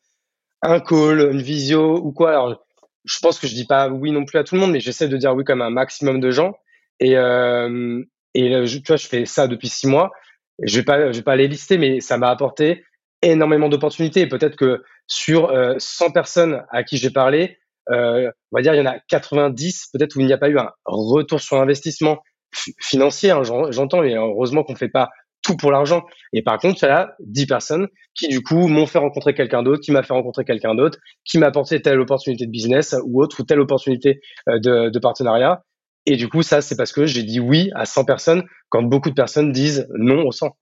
un 0.62 0.81
call, 0.81 1.31
une 1.31 1.42
visio 1.42 1.98
ou 2.04 2.12
quoi. 2.12 2.31
Alors, 2.31 2.66
je 3.06 3.19
pense 3.22 3.39
que 3.39 3.48
je 3.48 3.54
dis 3.54 3.66
pas 3.66 3.88
oui 3.89 4.12
non 4.12 4.25
plus 4.25 4.39
à 4.39 4.44
tout 4.44 4.56
le 4.56 4.62
monde, 4.62 4.72
mais 4.72 4.81
j'essaie 4.81 5.07
de 5.07 5.18
dire 5.18 5.33
oui 5.36 5.45
comme 5.45 5.62
un 5.62 5.69
maximum 5.69 6.19
de 6.19 6.31
gens. 6.31 6.56
Et, 7.00 7.18
euh, 7.18 8.03
et 8.33 8.53
euh, 8.53 8.65
tu 8.65 8.81
vois, 8.88 8.97
je 8.97 9.07
fais 9.07 9.25
ça 9.25 9.47
depuis 9.47 9.69
six 9.69 9.88
mois. 9.88 10.12
Je 10.63 10.77
vais 10.77 10.83
pas, 10.83 11.12
je 11.12 11.18
vais 11.18 11.24
pas 11.24 11.36
les 11.36 11.47
lister, 11.47 11.77
mais 11.77 12.00
ça 12.00 12.18
m'a 12.18 12.30
apporté 12.30 12.83
énormément 13.21 13.69
d'opportunités. 13.69 14.27
Peut-être 14.27 14.56
que 14.56 14.83
sur 15.07 15.50
euh, 15.50 15.75
100 15.77 16.12
personnes 16.12 16.63
à 16.69 16.83
qui 16.83 16.97
j'ai 16.97 17.09
parlé, 17.09 17.57
euh, 17.92 18.31
on 18.51 18.57
va 18.57 18.62
dire 18.62 18.74
il 18.74 18.77
y 18.77 18.81
en 18.81 18.86
a 18.86 18.97
90 19.07 19.89
peut-être 19.94 20.15
où 20.15 20.21
il 20.21 20.25
n'y 20.25 20.33
a 20.33 20.38
pas 20.38 20.50
eu 20.50 20.57
un 20.57 20.71
retour 20.86 21.39
sur 21.39 21.57
investissement 21.57 22.19
financier. 22.80 23.31
Hein, 23.31 23.44
J'entends, 23.44 24.03
et 24.03 24.15
heureusement 24.15 24.63
qu'on 24.63 24.75
fait 24.75 24.89
pas 24.89 25.09
tout 25.44 25.57
pour 25.57 25.71
l'argent. 25.71 26.03
Et 26.33 26.41
par 26.41 26.57
contre, 26.57 26.83
il 26.83 26.88
y 26.88 26.89
a 26.89 27.15
10 27.19 27.45
personnes 27.45 27.88
qui 28.15 28.27
du 28.30 28.41
coup 28.41 28.68
m'ont 28.68 28.88
fait 28.88 28.98
rencontrer 28.98 29.33
quelqu'un 29.36 29.62
d'autre, 29.62 29.81
qui 29.81 29.91
m'a 29.91 30.01
fait 30.01 30.13
rencontrer 30.13 30.44
quelqu'un 30.44 30.74
d'autre, 30.74 30.98
qui 31.24 31.38
m'a 31.38 31.48
apporté 31.48 31.81
telle 31.81 32.00
opportunité 32.00 32.45
de 32.45 32.51
business 32.51 32.95
ou 33.06 33.21
autre, 33.21 33.41
ou 33.41 33.44
telle 33.44 33.59
opportunité 33.59 34.21
euh, 34.50 34.59
de 34.59 35.00
partenariat. 35.00 35.63
Et 36.05 36.17
du 36.17 36.29
coup, 36.29 36.43
ça, 36.43 36.61
c'est 36.61 36.75
parce 36.75 36.91
que 36.91 37.05
j'ai 37.05 37.23
dit 37.23 37.39
oui 37.39 37.71
à 37.75 37.85
100 37.85 38.05
personnes 38.05 38.43
quand 38.69 38.83
beaucoup 38.83 39.09
de 39.09 39.15
personnes 39.15 39.51
disent 39.51 39.88
non 39.95 40.25
au 40.25 40.31
100. 40.31 40.55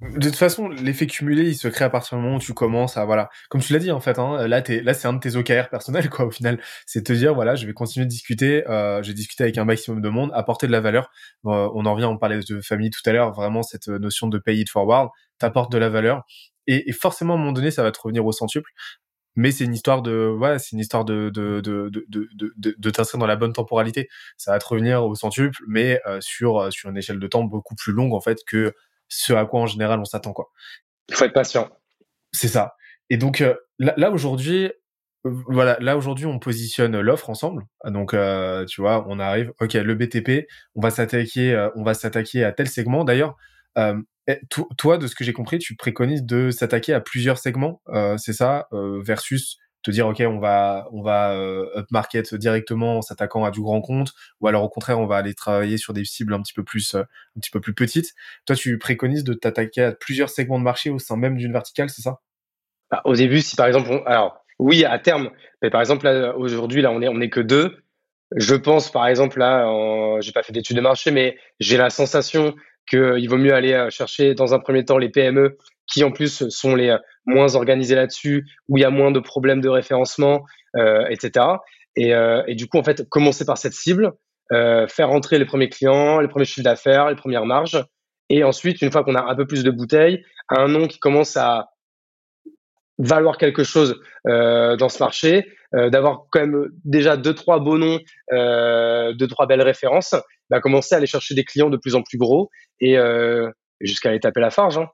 De 0.00 0.28
toute 0.28 0.36
façon, 0.36 0.68
l'effet 0.68 1.08
cumulé, 1.08 1.48
il 1.48 1.56
se 1.56 1.66
crée 1.66 1.84
à 1.84 1.90
partir 1.90 2.16
du 2.16 2.22
moment 2.22 2.36
où 2.36 2.40
tu 2.40 2.54
commences 2.54 2.96
à, 2.96 3.04
voilà, 3.04 3.28
comme 3.48 3.60
tu 3.60 3.72
l'as 3.72 3.80
dit 3.80 3.90
en 3.90 3.98
fait, 3.98 4.20
hein, 4.20 4.46
là, 4.46 4.62
es, 4.64 4.80
là, 4.80 4.94
c'est 4.94 5.08
un 5.08 5.12
de 5.12 5.18
tes 5.18 5.34
OKR 5.34 5.68
personnels, 5.70 6.08
quoi, 6.08 6.24
au 6.26 6.30
final. 6.30 6.60
C'est 6.86 7.02
te 7.02 7.12
dire, 7.12 7.34
voilà, 7.34 7.56
je 7.56 7.66
vais 7.66 7.72
continuer 7.72 8.06
de 8.06 8.10
discuter, 8.10 8.64
euh, 8.68 9.02
j'ai 9.02 9.12
discuté 9.12 9.42
avec 9.42 9.58
un 9.58 9.64
maximum 9.64 10.00
de 10.00 10.08
monde, 10.08 10.30
apporter 10.34 10.68
de 10.68 10.72
la 10.72 10.80
valeur. 10.80 11.10
Euh, 11.46 11.68
on 11.74 11.84
en 11.84 11.94
revient, 11.94 12.04
on 12.04 12.16
parlait 12.16 12.38
de 12.48 12.60
famille 12.60 12.90
tout 12.90 13.00
à 13.06 13.12
l'heure, 13.12 13.32
vraiment 13.32 13.64
cette 13.64 13.88
notion 13.88 14.28
de 14.28 14.38
pay 14.38 14.58
it 14.58 14.70
forward, 14.70 15.08
t'apportes 15.38 15.72
de 15.72 15.78
la 15.78 15.88
valeur. 15.88 16.22
Et, 16.68 16.88
et, 16.88 16.92
forcément, 16.92 17.34
à 17.34 17.36
un 17.36 17.40
moment 17.40 17.52
donné, 17.52 17.72
ça 17.72 17.82
va 17.82 17.90
te 17.90 17.98
revenir 18.00 18.24
au 18.24 18.30
centuple 18.30 18.70
mais 19.38 19.52
c'est 19.52 19.64
une 19.64 19.72
histoire 19.72 20.02
de 20.02 20.28
ouais 20.28 20.58
c'est 20.58 20.72
une 20.72 20.80
histoire 20.80 21.04
de 21.04 21.30
de 21.30 21.60
de 21.60 21.88
de 21.88 22.06
de, 22.10 22.52
de, 22.56 22.74
de 22.76 22.90
t'inscrire 22.90 23.20
dans 23.20 23.26
la 23.26 23.36
bonne 23.36 23.52
temporalité 23.52 24.08
ça 24.36 24.50
va 24.50 24.58
te 24.58 24.66
revenir 24.66 25.04
au 25.04 25.14
centuple 25.14 25.58
mais 25.68 26.00
euh, 26.06 26.20
sur 26.20 26.58
euh, 26.58 26.70
sur 26.70 26.90
une 26.90 26.96
échelle 26.96 27.20
de 27.20 27.26
temps 27.28 27.44
beaucoup 27.44 27.76
plus 27.76 27.92
longue 27.92 28.14
en 28.14 28.20
fait 28.20 28.38
que 28.46 28.74
ce 29.06 29.32
à 29.32 29.46
quoi 29.46 29.60
en 29.60 29.66
général 29.66 30.00
on 30.00 30.04
s'attend 30.04 30.32
quoi 30.32 30.50
il 31.08 31.14
faut 31.14 31.24
être 31.24 31.32
patient 31.32 31.70
c'est 32.32 32.48
ça 32.48 32.74
et 33.10 33.16
donc 33.16 33.40
euh, 33.40 33.54
là, 33.78 33.94
là 33.96 34.10
aujourd'hui 34.10 34.72
voilà, 35.24 35.76
là 35.80 35.96
aujourd'hui 35.96 36.26
on 36.26 36.38
positionne 36.38 36.98
l'offre 37.00 37.28
ensemble. 37.28 37.64
Donc 37.84 38.14
euh, 38.14 38.64
tu 38.66 38.80
vois, 38.80 39.04
on 39.08 39.18
arrive, 39.18 39.52
ok, 39.60 39.74
le 39.74 39.94
BTP, 39.94 40.46
on 40.76 40.80
va 40.80 40.90
s'attaquer, 40.90 41.68
on 41.74 41.82
va 41.82 41.92
s'attaquer 41.92 42.44
à 42.44 42.52
tel 42.52 42.68
segment. 42.68 43.04
D'ailleurs, 43.04 43.36
euh, 43.76 44.00
eh, 44.28 44.40
toi, 44.76 44.98
de 44.98 45.06
ce 45.06 45.14
que 45.14 45.24
j'ai 45.24 45.32
compris, 45.32 45.58
tu 45.58 45.74
préconises 45.74 46.22
de 46.22 46.50
s'attaquer 46.50 46.92
à 46.92 47.00
plusieurs 47.00 47.38
segments, 47.38 47.80
euh, 47.88 48.18
c'est 48.18 48.34
ça, 48.34 48.68
euh, 48.74 49.00
versus 49.02 49.56
te 49.82 49.90
dire 49.90 50.06
ok, 50.06 50.22
on 50.26 50.38
va 50.38 50.86
on 50.92 51.02
va 51.02 51.32
euh, 51.32 51.64
upmarket 51.76 52.34
directement 52.34 52.98
en 52.98 53.02
s'attaquant 53.02 53.44
à 53.44 53.50
du 53.50 53.62
grand 53.62 53.80
compte, 53.80 54.12
ou 54.40 54.48
alors 54.48 54.62
au 54.64 54.68
contraire, 54.68 54.98
on 54.98 55.06
va 55.06 55.16
aller 55.16 55.32
travailler 55.34 55.78
sur 55.78 55.94
des 55.94 56.04
cibles 56.04 56.34
un 56.34 56.42
petit 56.42 56.52
peu 56.52 56.62
plus 56.62 56.94
un 56.94 57.06
petit 57.40 57.50
peu 57.50 57.60
plus 57.60 57.72
petites. 57.74 58.12
Toi, 58.44 58.54
tu 58.54 58.76
préconises 58.78 59.24
de 59.24 59.32
t'attaquer 59.32 59.82
à 59.82 59.92
plusieurs 59.92 60.28
segments 60.28 60.58
de 60.58 60.64
marché 60.64 60.90
au 60.90 60.98
sein 60.98 61.16
même 61.16 61.38
d'une 61.38 61.52
verticale, 61.52 61.88
c'est 61.88 62.02
ça? 62.02 62.20
Bah, 62.90 63.00
Au 63.06 63.14
début, 63.14 63.40
si 63.40 63.56
par 63.56 63.66
exemple, 63.66 64.02
alors 64.04 64.44
oui, 64.58 64.84
à 64.84 64.98
terme, 64.98 65.30
mais 65.62 65.70
par 65.70 65.80
exemple 65.80 66.06
aujourd'hui 66.36 66.82
là, 66.82 66.90
on 66.92 67.00
est 67.00 67.08
on 67.08 67.20
est 67.20 67.30
que 67.30 67.40
deux. 67.40 67.78
Je 68.36 68.54
pense 68.56 68.90
par 68.90 69.06
exemple 69.06 69.38
là, 69.38 70.18
j'ai 70.20 70.32
pas 70.32 70.42
fait 70.42 70.52
d'études 70.52 70.76
de 70.76 70.82
marché, 70.82 71.12
mais 71.12 71.38
j'ai 71.60 71.78
la 71.78 71.88
sensation 71.88 72.54
qu'il 72.88 73.28
vaut 73.28 73.38
mieux 73.38 73.54
aller 73.54 73.72
euh, 73.72 73.90
chercher 73.90 74.34
dans 74.34 74.54
un 74.54 74.58
premier 74.58 74.84
temps 74.84 74.98
les 74.98 75.08
PME 75.08 75.56
qui 75.88 76.04
en 76.04 76.12
plus 76.12 76.48
sont 76.50 76.74
les 76.76 76.90
euh, 76.90 76.98
moins 77.26 77.56
organisés 77.56 77.94
là-dessus, 77.94 78.46
où 78.68 78.76
il 78.76 78.82
y 78.82 78.84
a 78.84 78.90
moins 78.90 79.10
de 79.10 79.20
problèmes 79.20 79.60
de 79.60 79.68
référencement, 79.68 80.44
euh, 80.76 81.06
etc. 81.08 81.46
Et, 81.96 82.14
euh, 82.14 82.42
et, 82.46 82.54
du 82.54 82.68
coup, 82.68 82.78
en 82.78 82.84
fait, 82.84 83.08
commencer 83.08 83.44
par 83.44 83.58
cette 83.58 83.72
cible, 83.72 84.12
faire 84.50 85.08
rentrer 85.08 85.38
les 85.38 85.44
premiers 85.44 85.68
clients, 85.68 86.20
les 86.20 86.28
premiers 86.28 86.46
chiffres 86.46 86.64
d'affaires, 86.64 87.10
les 87.10 87.16
premières 87.16 87.44
marges. 87.44 87.84
Et 88.30 88.44
ensuite, 88.44 88.80
une 88.80 88.90
fois 88.90 89.04
qu'on 89.04 89.14
a 89.14 89.22
un 89.22 89.34
peu 89.34 89.46
plus 89.46 89.62
de 89.62 89.70
bouteilles, 89.70 90.24
un 90.48 90.68
nom 90.68 90.86
qui 90.86 90.98
commence 90.98 91.36
à 91.36 91.68
valoir 92.98 93.38
quelque 93.38 93.64
chose 93.64 94.00
euh, 94.26 94.76
dans 94.76 94.88
ce 94.88 95.02
marché, 95.02 95.46
euh, 95.74 95.90
d'avoir 95.90 96.26
quand 96.30 96.40
même 96.40 96.68
déjà 96.84 97.16
deux 97.16 97.34
trois 97.34 97.60
beaux 97.60 97.78
noms, 97.78 98.00
euh, 98.32 99.12
deux 99.14 99.28
trois 99.28 99.46
belles 99.46 99.62
références, 99.62 100.14
bah, 100.50 100.60
commencer 100.60 100.94
à 100.94 100.98
aller 100.98 101.06
chercher 101.06 101.34
des 101.34 101.44
clients 101.44 101.70
de 101.70 101.76
plus 101.76 101.94
en 101.94 102.02
plus 102.02 102.18
gros 102.18 102.50
et 102.80 102.98
euh, 102.98 103.50
jusqu'à 103.80 104.10
aller 104.10 104.20
taper 104.20 104.40
la 104.40 104.50
farge. 104.50 104.78
Hein. 104.78 104.88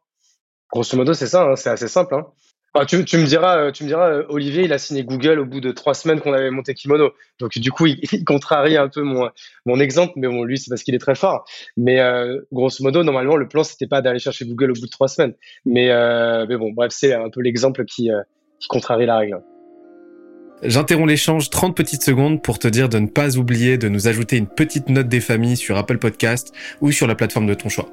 Grosso 0.72 0.96
modo, 0.96 1.14
c'est 1.14 1.26
ça, 1.26 1.44
hein, 1.44 1.56
c'est 1.56 1.70
assez 1.70 1.88
simple. 1.88 2.14
Hein 2.14 2.26
tu, 2.86 2.96
me 2.96 3.24
diras, 3.24 3.58
euh, 3.58 3.70
tu 3.70 3.84
me 3.84 3.88
diras, 3.88 4.10
euh, 4.10 4.24
Olivier, 4.28 4.64
il 4.64 4.72
a 4.72 4.78
signé 4.78 5.04
Google 5.04 5.38
au 5.38 5.46
bout 5.46 5.60
de 5.60 5.70
trois 5.70 5.94
semaines 5.94 6.20
qu'on 6.20 6.32
avait 6.32 6.50
monté 6.50 6.74
Kimono. 6.74 7.12
Donc 7.38 7.56
du 7.56 7.70
coup, 7.70 7.86
il, 8.12 8.24
contrarie 8.24 8.76
un 8.76 8.88
peu 8.88 9.02
mon, 9.02 9.30
mon 9.64 9.78
exemple, 9.78 10.14
mais 10.16 10.26
bon, 10.26 10.42
lui, 10.42 10.58
c'est 10.58 10.70
parce 10.70 10.82
qu'il 10.82 10.94
est 10.94 10.98
très 10.98 11.14
fort. 11.14 11.44
Mais 11.76 12.00
euh, 12.00 12.40
grosso 12.52 12.82
modo, 12.82 13.04
normalement, 13.04 13.36
le 13.36 13.46
plan, 13.46 13.62
c'était 13.62 13.86
pas 13.86 14.02
d'aller 14.02 14.18
chercher 14.18 14.44
Google 14.44 14.72
au 14.72 14.74
bout 14.74 14.86
de 14.86 14.90
trois 14.90 15.08
semaines. 15.08 15.34
Mais, 15.64 15.88
mais 16.48 16.56
bon, 16.56 16.72
bref, 16.72 16.92
c'est 16.94 17.14
un 17.14 17.30
peu 17.30 17.40
l'exemple 17.40 17.84
qui, 17.84 18.10
qui 18.58 18.68
contrarie 18.68 19.06
la 19.06 19.18
règle. 19.18 19.40
J'interromps 20.62 21.08
l'échange 21.08 21.50
30 21.50 21.76
petites 21.76 22.02
secondes 22.02 22.42
pour 22.42 22.58
te 22.58 22.68
dire 22.68 22.88
de 22.88 22.98
ne 22.98 23.06
pas 23.06 23.36
oublier 23.36 23.76
de 23.76 23.88
nous 23.88 24.08
ajouter 24.08 24.36
une 24.36 24.46
petite 24.46 24.88
note 24.88 25.08
des 25.08 25.20
familles 25.20 25.56
sur 25.56 25.76
Apple 25.76 25.98
Podcast 25.98 26.54
ou 26.80 26.90
sur 26.90 27.06
la 27.06 27.14
plateforme 27.14 27.46
de 27.46 27.54
ton 27.54 27.68
choix. 27.68 27.88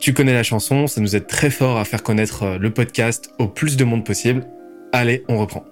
Tu 0.00 0.12
connais 0.12 0.34
la 0.34 0.42
chanson, 0.42 0.86
ça 0.86 1.00
nous 1.00 1.16
aide 1.16 1.26
très 1.26 1.50
fort 1.50 1.78
à 1.78 1.84
faire 1.84 2.02
connaître 2.02 2.42
euh, 2.42 2.58
le 2.58 2.70
podcast 2.72 3.30
au 3.38 3.48
plus 3.48 3.76
de 3.76 3.84
monde 3.84 4.04
possible. 4.04 4.46
Allez, 4.92 5.24
on 5.28 5.38
reprend. 5.38 5.64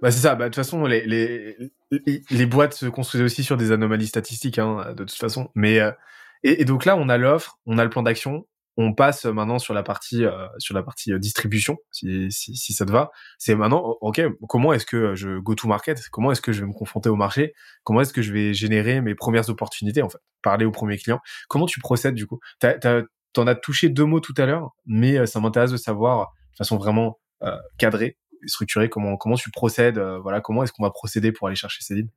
Bah 0.00 0.10
c'est 0.10 0.20
ça, 0.20 0.34
bah, 0.34 0.44
de 0.44 0.48
toute 0.48 0.56
façon, 0.56 0.86
les, 0.86 2.46
boîtes 2.46 2.74
se 2.74 2.86
construisent 2.86 3.22
aussi 3.22 3.42
sur 3.42 3.56
des 3.56 3.72
anomalies 3.72 4.06
statistiques, 4.06 4.58
hein, 4.58 4.94
de 4.96 5.04
toute 5.04 5.18
façon. 5.18 5.50
Mais 5.54 5.80
euh, 5.80 5.90
et, 6.42 6.64
donc 6.64 6.84
là, 6.84 6.96
on 6.96 7.08
a 7.08 7.18
l'offre, 7.18 7.58
on 7.66 7.78
a 7.78 7.84
le 7.84 7.90
plan 7.90 8.02
d'action, 8.02 8.46
on 8.80 8.94
passe 8.94 9.24
maintenant 9.24 9.58
sur 9.58 9.74
la 9.74 9.82
partie 9.82 10.24
euh, 10.24 10.46
sur 10.58 10.72
la 10.72 10.84
partie 10.84 11.12
euh, 11.12 11.18
distribution 11.18 11.76
si, 11.90 12.30
si, 12.30 12.54
si, 12.56 12.72
ça 12.72 12.86
te 12.86 12.92
va. 12.92 13.10
C'est 13.36 13.56
maintenant 13.56 13.96
ok 14.00 14.22
comment 14.48 14.72
est-ce 14.72 14.86
que 14.86 15.16
je 15.16 15.38
go 15.40 15.56
to 15.56 15.66
market? 15.66 16.00
Comment 16.10 16.30
est-ce 16.30 16.40
que 16.40 16.52
je 16.52 16.60
vais 16.60 16.66
me 16.66 16.72
confronter 16.72 17.08
au 17.08 17.16
marché? 17.16 17.54
Comment 17.82 18.00
est-ce 18.00 18.12
que 18.12 18.22
je 18.22 18.32
vais 18.32 18.54
générer 18.54 19.00
mes 19.00 19.16
premières 19.16 19.50
opportunités 19.50 20.00
en 20.00 20.08
fait? 20.08 20.18
Parler 20.42 20.64
aux 20.64 20.70
premiers 20.70 20.96
clients. 20.96 21.20
Comment 21.48 21.66
tu 21.66 21.80
procèdes 21.80 22.14
du 22.14 22.26
coup? 22.26 22.38
T'en 23.34 23.46
as, 23.46 23.54
touché 23.56 23.88
deux 23.88 24.04
mots 24.04 24.20
tout 24.20 24.34
à 24.38 24.46
l'heure 24.46 24.70
mais 24.86 25.18
euh, 25.18 25.26
ça 25.26 25.40
m'intéresse 25.40 25.72
de 25.72 25.76
savoir 25.76 26.32
de 26.52 26.56
façon 26.56 26.76
vraiment 26.76 27.18
euh, 27.42 27.56
cadrée 27.78 28.16
structurée 28.46 28.88
comment 28.88 29.16
comment 29.16 29.34
tu 29.34 29.50
procèdes 29.50 29.98
voilà 29.98 30.40
comment 30.40 30.62
est-ce 30.62 30.72
qu'on 30.72 30.84
va 30.84 30.90
procéder 30.90 31.32
pour 31.32 31.48
aller 31.48 31.56
chercher 31.56 31.82
ces 31.82 31.96
leads? 31.96 32.12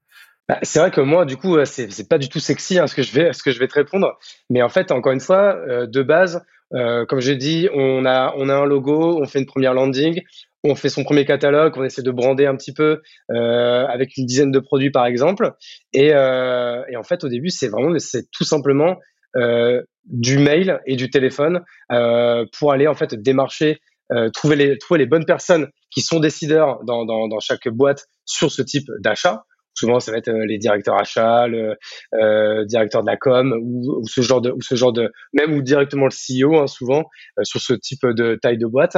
Bah, 0.48 0.60
c'est 0.64 0.80
vrai 0.80 0.92
que 0.92 1.02
moi, 1.02 1.26
du 1.26 1.38
coup, 1.38 1.64
c'est, 1.66 1.92
c'est 1.92 2.10
pas 2.10 2.18
du 2.18 2.30
tout 2.30 2.40
sexy 2.40 2.80
hein, 2.80 2.88
ce 2.88 2.96
que 2.96 3.04
je 3.04 3.14
vais, 3.60 3.68
te 3.68 3.74
répondre. 3.74 4.18
Mais 4.50 4.62
en 4.62 4.70
fait, 4.70 4.92
encore 4.92 5.14
une 5.14 5.20
fois, 5.20 5.56
euh, 5.56 5.88
de 5.88 6.02
base, 6.02 6.44
euh, 6.74 7.06
comme 7.06 7.22
j'ai 7.22 7.36
dit, 7.36 7.70
on 7.74 8.06
a, 8.06 8.34
un 8.36 8.66
logo, 8.66 9.20
on 9.22 9.28
fait 9.28 9.40
une 9.40 9.46
première 9.46 9.74
landing, 9.74 10.22
on 10.64 10.76
fait 10.76 10.90
son 10.90 11.04
premier 11.04 11.26
catalogue, 11.26 11.74
on 11.78 11.84
essaie 11.84 12.02
de 12.02 12.12
brander 12.12 12.46
un 12.46 12.56
petit 12.56 12.74
peu 12.74 13.02
euh, 13.32 13.86
avec 13.88 14.18
une 14.18 14.26
dizaine 14.26 14.52
de 14.52 14.60
produits 14.60 14.92
par 14.92 15.06
exemple. 15.06 15.54
Et, 15.94 16.14
en 16.14 17.04
fait, 17.04 17.24
au 17.24 17.30
début, 17.30 17.50
c'est 17.50 17.68
vraiment, 17.68 17.98
c'est 18.00 18.30
tout 18.32 18.44
simplement 18.44 18.98
du 20.06 20.38
mail 20.38 20.82
et 20.86 20.98
du 20.98 21.10
téléphone 21.10 21.62
pour 22.60 22.74
aller 22.74 22.88
en 22.88 22.96
fait 22.96 23.16
démarcher, 23.16 23.80
trouver 24.34 24.78
les, 24.98 25.06
bonnes 25.06 25.26
personnes 25.26 25.70
qui 25.90 26.02
sont 26.02 26.20
décideurs 26.20 26.84
dans 26.84 27.40
chaque 27.40 27.70
boîte 27.70 28.08
sur 28.26 28.52
ce 28.52 28.62
type 28.62 28.88
d'achat 29.00 29.44
souvent 29.74 30.00
ça 30.00 30.12
va 30.12 30.18
être 30.18 30.30
euh, 30.30 30.46
les 30.46 30.58
directeurs 30.58 31.00
achats, 31.00 31.48
le 31.48 31.76
euh, 32.14 32.66
directeur 32.66 33.02
de 33.02 33.08
la 33.08 33.18
com 33.18 33.54
ou, 33.62 34.04
ce 34.08 34.22
genre 34.22 34.42
de 34.42 34.52
ou 34.52 34.62
ce 34.62 34.76
genre 34.76 34.94
de 34.94 35.12
même 35.34 35.54
ou 35.54 35.62
directement 35.62 36.06
le 36.06 36.12
CEO 36.12 36.58
hein, 36.58 36.68
souvent 36.68 37.06
euh, 37.38 37.44
sur 37.44 37.60
ce 37.60 37.74
type 37.74 38.06
de 38.06 38.38
taille 38.42 38.58
de 38.58 38.68
boîte. 38.68 38.98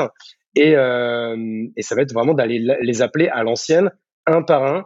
Et 0.56 0.76
euh, 0.76 1.36
et 1.76 1.82
ça 1.82 1.96
va 1.96 2.02
être 2.02 2.14
vraiment 2.14 2.34
d'aller 2.34 2.64
les 2.82 3.02
appeler 3.02 3.28
à 3.28 3.44
l'ancienne 3.44 3.92
un 4.28 4.42
par 4.44 4.64
un 4.64 4.86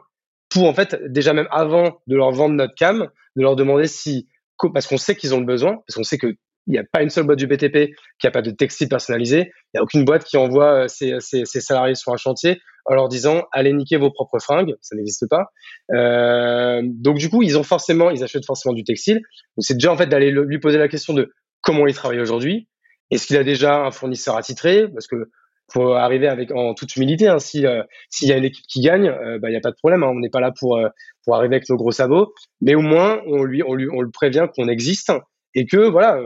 pour 0.50 0.68
en 0.68 0.74
fait 0.74 0.98
déjà 1.10 1.34
même 1.34 1.48
avant 1.52 2.00
de 2.08 2.16
leur 2.16 2.32
vendre 2.32 2.56
notre 2.56 2.74
cam 2.76 3.10
de 3.36 3.42
leur 3.42 3.56
demander 3.56 3.88
si 3.88 4.28
parce 4.74 4.88
qu'on 4.88 4.98
sait 4.98 5.16
qu'ils 5.16 5.36
ont 5.36 5.40
le 5.40 5.46
besoin 5.46 5.76
parce 5.86 5.96
qu'on 5.96 6.04
sait 6.04 6.18
que 6.18 6.36
il 6.68 6.72
n'y 6.72 6.78
a 6.78 6.84
pas 6.84 7.02
une 7.02 7.10
seule 7.10 7.26
boîte 7.26 7.40
du 7.40 7.48
BTP 7.48 7.96
qui 8.20 8.28
a 8.28 8.32
pas 8.32 8.42
de 8.42 8.52
textile 8.52 8.90
personnalisé. 8.90 9.52
Il 9.74 9.78
n'y 9.78 9.80
a 9.80 9.84
aucune 9.84 10.06
boîte 10.06 10.26
qui 10.26 10.38
envoie 10.38 10.88
ses, 10.88 11.20
ses, 11.20 11.46
salariés 11.46 11.96
sur 11.96 12.14
un 12.14 12.18
chantier 12.18 12.60
en 12.86 12.94
leur 12.94 13.08
disant 13.08 13.44
allez 13.52 13.74
niquer 13.74 13.98
vos 13.98 14.12
propres 14.12 14.40
fringues, 14.40 14.76
ça 14.82 14.96
n'existe 14.96 15.28
pas. 15.30 15.46
Euh, 15.94 16.82
donc 16.84 17.18
du 17.18 17.30
coup, 17.30 17.42
ils 17.44 17.58
ont 17.58 17.64
forcément, 17.64 18.10
ils 18.10 18.24
achètent 18.24 18.46
forcément 18.46 18.74
du 18.74 18.84
textile. 18.84 19.22
C'est 19.58 19.76
déjà 19.76 19.92
en 19.92 19.98
fait 19.98 20.08
d'aller 20.08 20.32
lui 20.32 20.60
poser 20.60 20.78
la 20.78 20.88
question 20.88 21.14
de 21.14 21.32
comment 21.62 21.88
il 21.88 21.94
travaille 21.94 22.20
aujourd'hui. 22.20 22.68
Est-ce 23.12 23.28
qu'il 23.28 23.38
a 23.38 23.44
déjà 23.44 23.84
un 23.84 23.92
fournisseur 23.92 24.36
attitré? 24.36 24.88
Parce 24.90 25.08
que 25.08 25.30
faut 25.72 25.94
arriver 25.94 26.28
avec 26.28 26.52
en 26.52 26.74
toute 26.74 26.96
humilité. 26.96 27.28
Hein, 27.28 27.40
si 27.40 27.66
euh, 27.66 27.84
s'il 28.10 28.30
y 28.30 28.32
a 28.32 28.38
une 28.38 28.46
équipe 28.46 28.66
qui 28.68 28.82
gagne, 28.82 29.10
euh, 29.10 29.40
bah 29.40 29.50
il 29.50 29.54
y 29.54 29.58
a 29.58 29.62
pas 29.62 29.72
de 29.72 29.76
problème. 29.76 30.04
Hein, 30.04 30.12
on 30.14 30.20
n'est 30.20 30.30
pas 30.30 30.40
là 30.40 30.52
pour 30.58 30.78
euh, 30.78 30.88
pour 31.26 31.36
arriver 31.36 31.56
avec 31.56 31.70
nos 31.70 31.76
gros 31.76 31.92
sabots, 31.92 32.34
mais 32.62 32.76
au 32.76 32.82
moins 32.82 33.22
on 33.28 33.44
lui 33.44 33.64
on 33.64 33.74
lui 33.74 33.88
on 33.92 34.02
le 34.02 34.10
prévient 34.10 34.48
qu'on 34.56 34.68
existe 34.68 35.12
et 35.56 35.66
que 35.66 35.90
voilà 35.90 36.20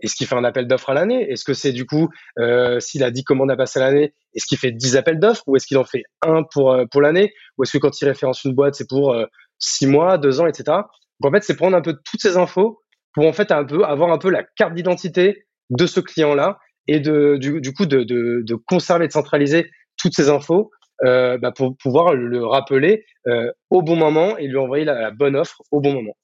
est-ce 0.00 0.14
qu'il 0.14 0.26
fait 0.26 0.34
un 0.34 0.44
appel 0.44 0.66
d'offres 0.66 0.90
à 0.90 0.94
l'année? 0.94 1.30
Est-ce 1.30 1.44
que 1.44 1.54
c'est 1.54 1.72
du 1.72 1.86
coup, 1.86 2.08
euh, 2.38 2.80
s'il 2.80 3.02
a 3.02 3.10
10 3.10 3.24
commandes 3.24 3.50
à 3.50 3.56
passer 3.56 3.80
à 3.80 3.82
l'année, 3.82 4.14
est-ce 4.34 4.46
qu'il 4.46 4.58
fait 4.58 4.72
10 4.72 4.96
appels 4.96 5.18
d'offres 5.18 5.42
ou 5.46 5.56
est-ce 5.56 5.66
qu'il 5.66 5.78
en 5.78 5.84
fait 5.84 6.02
un 6.22 6.42
pour, 6.42 6.72
euh, 6.72 6.84
pour 6.90 7.00
l'année? 7.00 7.32
Ou 7.56 7.62
est-ce 7.62 7.72
que 7.72 7.78
quand 7.78 8.00
il 8.00 8.04
référence 8.06 8.44
une 8.44 8.54
boîte, 8.54 8.74
c'est 8.74 8.88
pour 8.88 9.12
euh, 9.12 9.24
6 9.58 9.86
mois, 9.86 10.18
2 10.18 10.40
ans, 10.40 10.46
etc. 10.46 10.64
Donc 11.20 11.30
en 11.30 11.32
fait, 11.32 11.42
c'est 11.42 11.56
prendre 11.56 11.76
un 11.76 11.82
peu 11.82 11.94
toutes 12.04 12.20
ces 12.20 12.36
infos 12.36 12.82
pour 13.14 13.26
en 13.26 13.32
fait 13.32 13.50
un 13.50 13.64
peu 13.64 13.84
avoir 13.84 14.12
un 14.12 14.18
peu 14.18 14.30
la 14.30 14.44
carte 14.56 14.74
d'identité 14.74 15.46
de 15.70 15.86
ce 15.86 16.00
client-là 16.00 16.58
et 16.86 17.00
de, 17.00 17.36
du, 17.38 17.60
du 17.60 17.72
coup 17.72 17.86
de, 17.86 18.04
de, 18.04 18.42
de, 18.44 18.54
conserver, 18.54 19.08
de 19.08 19.12
centraliser 19.12 19.70
toutes 19.96 20.14
ces 20.14 20.28
infos 20.28 20.70
euh, 21.04 21.36
bah 21.36 21.52
pour 21.52 21.76
pouvoir 21.76 22.14
le 22.14 22.44
rappeler 22.46 23.04
euh, 23.26 23.50
au 23.70 23.82
bon 23.82 23.96
moment 23.96 24.36
et 24.38 24.46
lui 24.46 24.56
envoyer 24.56 24.84
la 24.84 25.10
bonne 25.10 25.36
offre 25.36 25.60
au 25.70 25.80
bon 25.80 25.92
moment. 25.92 26.16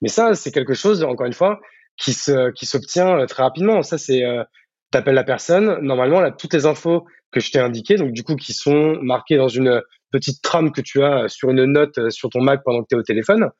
Mais 0.00 0.08
ça, 0.08 0.34
c'est 0.34 0.50
quelque 0.50 0.74
chose, 0.74 1.02
encore 1.02 1.26
une 1.26 1.32
fois, 1.32 1.60
qui 1.98 2.12
se 2.12 2.50
qui 2.52 2.66
s'obtient 2.66 3.18
euh, 3.18 3.26
très 3.26 3.42
rapidement. 3.42 3.82
Ça 3.82 3.98
c'est 3.98 4.24
euh, 4.24 4.44
t'appelles 4.90 5.14
la 5.14 5.24
personne, 5.24 5.78
normalement 5.80 6.20
là 6.20 6.30
toutes 6.30 6.54
les 6.54 6.66
infos 6.66 7.04
que 7.30 7.40
je 7.40 7.50
t'ai 7.50 7.58
indiquées, 7.58 7.96
donc 7.96 8.12
du 8.12 8.22
coup 8.22 8.36
qui 8.36 8.54
sont 8.54 8.98
marquées 9.02 9.36
dans 9.36 9.48
une 9.48 9.82
petite 10.10 10.40
trame 10.42 10.72
que 10.72 10.80
tu 10.80 11.02
as 11.02 11.28
sur 11.28 11.50
une 11.50 11.64
note 11.64 11.98
euh, 11.98 12.10
sur 12.10 12.30
ton 12.30 12.40
Mac 12.40 12.62
pendant 12.64 12.82
que 12.82 12.86
tu 12.88 12.94
es 12.94 12.98
au 12.98 13.02
téléphone, 13.02 13.50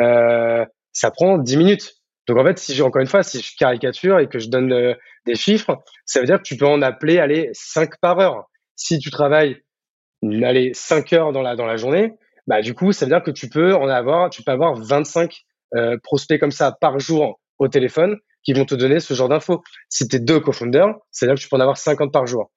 euh, 0.00 0.64
ça 0.92 1.10
prend 1.10 1.38
10 1.38 1.56
minutes. 1.56 1.92
Donc 2.26 2.38
en 2.38 2.44
fait, 2.44 2.58
si 2.58 2.74
j'ai 2.74 2.82
encore 2.82 3.02
une 3.02 3.08
fois, 3.08 3.22
si 3.22 3.40
je 3.40 3.56
caricature 3.56 4.18
et 4.18 4.28
que 4.28 4.38
je 4.38 4.48
donne 4.48 4.96
des 5.26 5.34
chiffres, 5.34 5.82
ça 6.06 6.20
veut 6.20 6.26
dire 6.26 6.38
que 6.38 6.42
tu 6.42 6.56
peux 6.56 6.66
en 6.66 6.80
appeler 6.82 7.18
allez 7.18 7.50
5 7.52 7.98
par 8.00 8.18
heure. 8.18 8.48
Si 8.76 8.98
tu 8.98 9.10
travailles 9.10 9.56
allez 10.22 10.72
5 10.72 11.12
heures 11.12 11.32
dans 11.32 11.42
la 11.42 11.56
dans 11.56 11.66
la 11.66 11.76
journée, 11.76 12.14
bah 12.46 12.62
du 12.62 12.74
coup, 12.74 12.92
ça 12.92 13.06
veut 13.06 13.10
dire 13.10 13.22
que 13.22 13.32
tu 13.32 13.48
peux 13.48 13.74
en 13.74 13.88
avoir 13.88 14.30
tu 14.30 14.42
peux 14.42 14.52
avoir 14.52 14.74
25 14.74 15.42
euh, 15.74 15.96
prospects 16.02 16.38
comme 16.38 16.50
ça 16.50 16.76
par 16.80 16.98
jour 16.98 17.40
au 17.64 17.68
téléphone 17.68 18.16
qui 18.42 18.52
vont 18.52 18.64
te 18.64 18.74
donner 18.74 19.00
ce 19.00 19.14
genre 19.14 19.28
d'infos. 19.28 19.62
Si 19.88 20.08
tu 20.08 20.16
es 20.16 20.18
deux 20.18 20.40
co-founders, 20.40 20.94
c'est-à-dire 21.10 21.36
que 21.36 21.40
tu 21.40 21.48
peux 21.48 21.56
en 21.56 21.60
avoir 21.60 21.78
50 21.78 22.12
par 22.12 22.26
jour. 22.26 22.50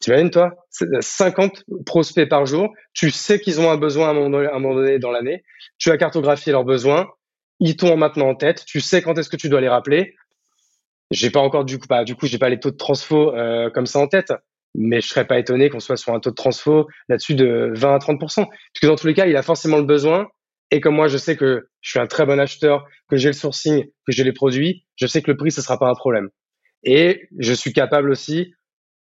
Tu 0.00 0.10
imagines, 0.10 0.30
toi 0.30 0.52
50 1.00 1.64
prospects 1.86 2.28
par 2.28 2.44
jour, 2.44 2.70
tu 2.92 3.10
sais 3.10 3.40
qu'ils 3.40 3.60
ont 3.60 3.70
un 3.70 3.76
besoin 3.76 4.08
à 4.08 4.10
un 4.10 4.14
moment 4.58 4.74
donné, 4.74 4.98
dans 4.98 5.12
l'année, 5.12 5.44
tu 5.78 5.90
as 5.90 5.96
cartographié 5.96 6.50
leurs 6.50 6.64
besoins, 6.64 7.08
ils 7.60 7.76
t'ont 7.76 7.96
maintenant 7.96 8.28
en 8.28 8.34
tête, 8.34 8.64
tu 8.66 8.80
sais 8.80 9.00
quand 9.00 9.16
est-ce 9.16 9.28
que 9.28 9.36
tu 9.36 9.48
dois 9.48 9.60
les 9.60 9.68
rappeler. 9.68 10.14
J'ai 11.12 11.30
pas 11.30 11.40
encore 11.40 11.64
du 11.64 11.78
coup, 11.78 11.86
bah, 11.88 12.04
du 12.04 12.16
coup, 12.16 12.26
j'ai 12.26 12.38
pas 12.38 12.48
les 12.48 12.58
taux 12.58 12.72
de 12.72 12.76
transfo 12.76 13.34
euh, 13.36 13.70
comme 13.70 13.86
ça 13.86 14.00
en 14.00 14.08
tête, 14.08 14.32
mais 14.74 15.00
je 15.00 15.06
serais 15.06 15.26
pas 15.26 15.38
étonné 15.38 15.70
qu'on 15.70 15.78
soit 15.78 15.96
sur 15.96 16.12
un 16.14 16.20
taux 16.20 16.30
de 16.30 16.34
transfo 16.34 16.88
là-dessus 17.08 17.34
de 17.36 17.70
20 17.74 17.94
à 17.94 17.98
30% 17.98 18.18
Parce 18.18 18.48
que 18.80 18.86
dans 18.86 18.96
tous 18.96 19.06
les 19.06 19.14
cas, 19.14 19.26
il 19.26 19.36
a 19.36 19.42
forcément 19.42 19.76
le 19.76 19.84
besoin 19.84 20.26
et 20.72 20.80
comme 20.80 20.94
moi, 20.94 21.06
je 21.06 21.18
sais 21.18 21.36
que 21.36 21.68
je 21.82 21.90
suis 21.90 22.00
un 22.00 22.06
très 22.06 22.24
bon 22.24 22.40
acheteur, 22.40 22.86
que 23.08 23.16
j'ai 23.16 23.28
le 23.28 23.34
sourcing, 23.34 23.84
que 24.06 24.12
j'ai 24.12 24.24
les 24.24 24.32
produits, 24.32 24.86
je 24.96 25.06
sais 25.06 25.20
que 25.20 25.30
le 25.30 25.36
prix, 25.36 25.52
ce 25.52 25.60
sera 25.60 25.78
pas 25.78 25.86
un 25.86 25.94
problème. 25.94 26.30
Et 26.82 27.28
je 27.38 27.52
suis 27.52 27.74
capable 27.74 28.10
aussi, 28.10 28.54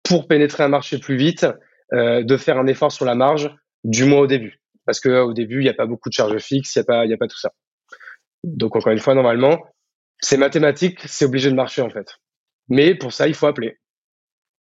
pour 0.03 0.27
pénétrer 0.27 0.63
un 0.63 0.67
marché 0.67 0.97
plus 0.97 1.15
vite, 1.15 1.45
euh, 1.93 2.23
de 2.23 2.37
faire 2.37 2.57
un 2.57 2.65
effort 2.65 2.91
sur 2.91 3.05
la 3.05 3.13
marge, 3.13 3.55
du 3.83 4.05
moins 4.05 4.21
au 4.21 4.27
début. 4.27 4.59
Parce 4.85 4.99
que 4.99 5.21
au 5.21 5.33
début, 5.33 5.59
il 5.59 5.63
n'y 5.63 5.69
a 5.69 5.75
pas 5.75 5.85
beaucoup 5.85 6.09
de 6.09 6.13
charges 6.15 6.39
fixes, 6.39 6.75
il 6.75 6.79
n'y 6.79 6.81
a 6.81 6.85
pas, 6.85 7.05
y 7.05 7.13
a 7.13 7.17
pas 7.17 7.27
tout 7.27 7.39
ça. 7.39 7.51
Donc 8.43 8.75
encore 8.75 8.91
une 8.91 8.99
fois, 8.99 9.13
normalement, 9.13 9.63
c'est 10.19 10.37
mathématique, 10.37 11.01
c'est 11.05 11.25
obligé 11.25 11.51
de 11.51 11.55
marcher 11.55 11.83
en 11.83 11.89
fait. 11.91 12.15
Mais 12.67 12.95
pour 12.95 13.13
ça, 13.13 13.27
il 13.27 13.35
faut 13.35 13.45
appeler. 13.45 13.77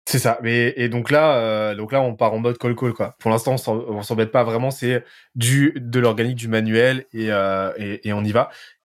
C'est 0.08 0.20
ça. 0.20 0.38
Mais 0.40 0.72
et 0.76 0.88
donc 0.88 1.10
là, 1.10 1.36
euh, 1.36 1.74
donc 1.74 1.90
là, 1.90 2.00
on 2.00 2.14
part 2.14 2.32
en 2.32 2.38
mode 2.38 2.58
call 2.58 2.76
call 2.76 2.92
quoi. 2.92 3.16
Pour 3.18 3.30
l'instant, 3.30 3.56
on 3.66 4.02
s'embête 4.02 4.30
pas 4.30 4.44
vraiment. 4.44 4.70
C'est 4.70 5.04
du 5.34 5.74
de 5.76 5.98
l'organique, 5.98 6.36
du 6.36 6.46
manuel 6.46 7.06
et, 7.12 7.32
euh, 7.32 7.72
et, 7.78 8.12
on 8.12 8.22
y 8.22 8.30
va. 8.30 8.50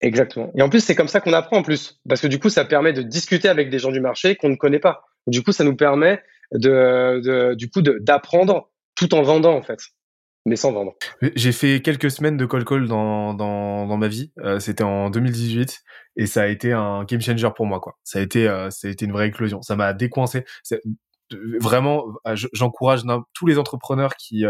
Exactement. 0.03 0.53
Et 0.55 0.61
en 0.61 0.69
plus, 0.69 0.81
c'est 0.81 0.95
comme 0.95 1.09
ça 1.09 1.21
qu'on 1.21 1.33
apprend 1.33 1.57
en 1.57 1.63
plus, 1.63 1.99
parce 2.07 2.21
que 2.21 2.27
du 2.27 2.39
coup, 2.39 2.51
ça 2.51 2.67
permet 2.67 2.93
de 2.93 3.01
discuter 3.01 3.49
avec 3.49 3.71
des 3.71 3.79
gens 3.79 3.91
du 3.91 4.01
marché 4.01 4.37
qu'on 4.37 4.51
ne 4.51 4.57
connaît 4.57 4.79
pas. 4.79 5.07
Du 5.27 5.43
coup, 5.43 5.51
ça 5.51 5.65
nous 5.65 5.77
permet 5.77 6.23
de, 6.53 7.21
de 7.25 7.55
du 7.55 7.71
coup 7.71 7.81
d'apprendre 7.81 8.71
tout 8.95 9.15
en 9.15 9.23
vendant 9.23 9.55
en 9.55 9.63
fait. 9.63 9.79
Mais 10.49 10.57
sans 10.57 10.73
vendre. 10.73 10.95
J'ai 11.37 11.53
fait 11.53 11.81
quelques 11.83 12.11
semaines 12.11 12.37
de 12.37 12.47
call 12.47 12.65
call 12.65 12.89
dans, 12.89 13.35
dans, 13.35 13.97
ma 13.97 14.09
vie. 14.09 14.33
Euh, 14.41 14.59
c'était 14.59 14.85
en 14.85 15.11
2018 15.11 15.81
et 16.17 16.27
ça 16.27 16.43
a 16.43 16.47
été 16.47 16.73
un 16.73 17.05
game 17.05 17.21
changer 17.21 17.49
pour 17.55 17.67
moi. 17.67 17.81
Quoi. 17.81 17.99
Ça 18.03 18.19
a 18.19 18.23
été, 18.23 18.49
euh, 18.49 18.71
été 18.85 19.05
une 19.05 19.13
vraie 19.13 19.29
éclosion. 19.29 19.63
Ça 19.63 19.77
m'a 19.77 19.93
décoincé. 19.93 20.45
Vraiment, 21.61 22.07
euh, 22.27 22.35
j'encourage 22.53 23.03
tous 23.35 23.47
les 23.47 23.59
entrepreneurs 23.59 24.17
qui, 24.17 24.45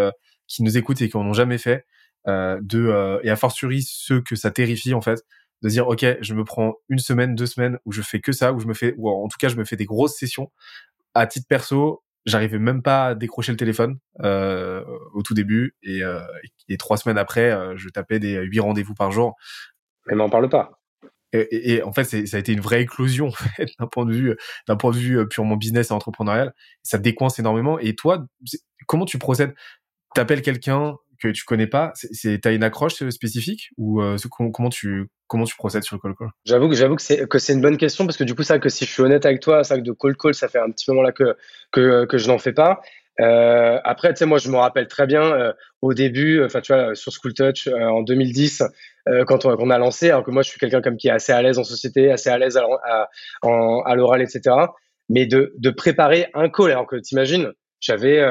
qui 0.47 0.63
nous 0.63 0.79
écoutent 0.79 1.03
et 1.03 1.09
qui 1.09 1.17
en 1.17 1.27
ont 1.27 1.33
jamais 1.33 1.59
fait, 1.59 1.85
de 2.27 3.21
et 3.25 3.31
a 3.31 3.37
fortiori 3.37 3.83
ceux 3.83 4.21
que 4.21 4.37
ça 4.37 4.51
terrifie 4.51 4.95
en 4.95 5.01
fait, 5.01 5.25
de 5.63 5.69
dire 5.69 5.89
ok, 5.89 6.07
je 6.21 6.35
me 6.35 6.45
prends 6.45 6.75
une 6.89 7.01
semaine, 7.01 7.35
deux 7.35 7.47
semaines 7.47 7.79
où 7.85 7.93
je 7.93 8.03
fais 8.03 8.21
que 8.21 8.33
ça, 8.33 8.53
où 8.53 8.61
je 8.61 8.67
me 8.67 8.75
fais, 8.75 8.95
ou 8.97 9.11
en 9.11 9.27
tout 9.29 9.39
cas 9.41 9.49
je 9.49 9.57
me 9.57 9.65
fais 9.65 9.77
des 9.77 9.87
grosses 9.87 10.17
sessions 10.17 10.51
à 11.15 11.27
titre 11.27 11.47
perso 11.49 12.03
j'arrivais 12.29 12.59
même 12.59 12.83
pas 12.83 13.07
à 13.09 13.15
décrocher 13.15 13.53
le 13.53 13.59
téléphone 13.59 13.99
euh, 14.23 14.85
au 15.15 15.23
tout 15.23 15.35
début 15.35 15.77
et, 15.83 16.03
euh, 16.03 16.21
et 16.69 16.77
trois 16.77 16.97
semaines 16.97 17.19
après, 17.19 17.51
euh, 17.51 17.77
je 17.77 17.89
tapais 17.89 18.19
des 18.19 18.37
huit 18.37 18.61
rendez-vous 18.61 18.95
par 18.95 19.11
jour. 19.11 19.37
Mais 20.07 20.15
n'en 20.15 20.31
parle 20.31 20.49
pas. 20.49 20.81
Et, 21.35 21.75
et, 21.75 21.83
en 21.83 21.93
fait, 21.93 22.05
ça 22.05 22.37
a 22.37 22.41
été 22.41 22.53
une 22.53 22.61
vraie 22.61 22.81
éclosion 22.83 23.31
d'un 23.79 23.87
point 23.87 24.07
de 24.07 24.13
vue 24.15 24.35
d'un 24.67 24.77
point 24.77 24.93
de 24.93 24.97
vue 24.97 25.29
purement 25.29 25.57
business 25.57 25.91
et 25.91 25.93
entrepreneurial. 25.93 26.55
Ça 26.83 26.97
décoince 26.97 27.39
énormément. 27.39 27.79
Et 27.79 27.95
toi, 27.95 28.27
comment 28.87 29.05
tu 29.05 29.19
procèdes? 29.19 29.55
T'appelles 30.15 30.41
quelqu'un 30.41 30.97
que 31.19 31.29
tu 31.29 31.45
connais 31.45 31.67
pas, 31.67 31.93
c'est 31.95 32.41
t'as 32.41 32.55
une 32.55 32.63
accroche 32.63 33.03
euh, 33.03 33.11
spécifique 33.11 33.71
ou 33.77 34.01
euh, 34.01 34.17
comment 34.31 34.71
tu 34.71 35.09
comment 35.29 35.45
tu 35.45 35.57
procèdes 35.57 35.85
sur 35.85 35.97
le 35.97 36.01
call? 36.01 36.15
Call 36.17 36.29
J'avoue 36.45 36.69
que 36.69 36.75
j'avoue 36.75 36.97
que 36.97 37.03
c'est 37.03 37.29
que 37.29 37.39
c'est 37.39 37.53
une 37.53 37.61
bonne 37.61 37.77
question 37.77 38.07
parce 38.07 38.17
que 38.17 38.25
du 38.25 38.35
coup 38.35 38.43
ça 38.43 38.59
que 38.59 38.69
si 38.69 38.85
je 38.85 38.91
suis 38.91 39.03
honnête 39.03 39.25
avec 39.25 39.41
toi, 39.41 39.63
ça 39.63 39.77
que 39.77 39.83
de 39.83 39.93
call 39.93 40.17
call 40.17 40.35
ça 40.35 40.49
fait 40.49 40.59
un 40.59 40.71
petit 40.71 40.91
moment 40.91 41.03
là 41.03 41.13
que 41.13 41.37
que, 41.71 42.07
que 42.07 42.19
je 42.19 42.29
n'en 42.29 42.39
fais 42.39 42.53
pas. 42.53 42.81
Euh, 43.21 43.79
après, 43.83 44.13
tu 44.13 44.19
sais, 44.19 44.27
moi, 44.27 44.39
je 44.39 44.49
me 44.49 44.57
rappelle 44.57 44.87
très 44.87 45.07
bien 45.07 45.23
euh, 45.23 45.53
au 45.83 45.93
début, 45.93 46.45
enfin, 46.45 46.61
tu 46.61 46.73
vois, 46.73 46.95
sur 46.95 47.13
School 47.13 47.35
Touch 47.35 47.67
en 47.69 48.03
2010, 48.03 48.63
quand 49.27 49.45
on, 49.45 49.71
a 49.71 49.79
lancé, 49.79 50.11
alors 50.11 50.23
que 50.23 50.31
moi, 50.31 50.43
je 50.43 50.51
suis 50.51 50.61
quelqu'un 50.61 50.83
comme 50.83 50.97
qui 50.97 51.09
est 51.09 51.13
assez 51.13 51.33
à 51.33 51.43
l'aise 51.43 51.59
en 51.59 51.65
société, 51.65 52.13
assez 52.13 52.31
à 52.31 52.39
l'aise 52.39 52.57
à, 52.57 52.65
à, 52.85 53.09
à 53.43 53.95
l'oral, 53.97 54.23
etc. 54.23 54.55
Mais 55.09 55.27
de, 55.27 55.53
de 55.57 55.71
préparer 55.71 56.29
un 56.35 56.49
call, 56.49 56.71
alors 56.71 56.87
que 56.87 56.97
t'imagines, 56.97 57.53
j'avais 57.81 58.23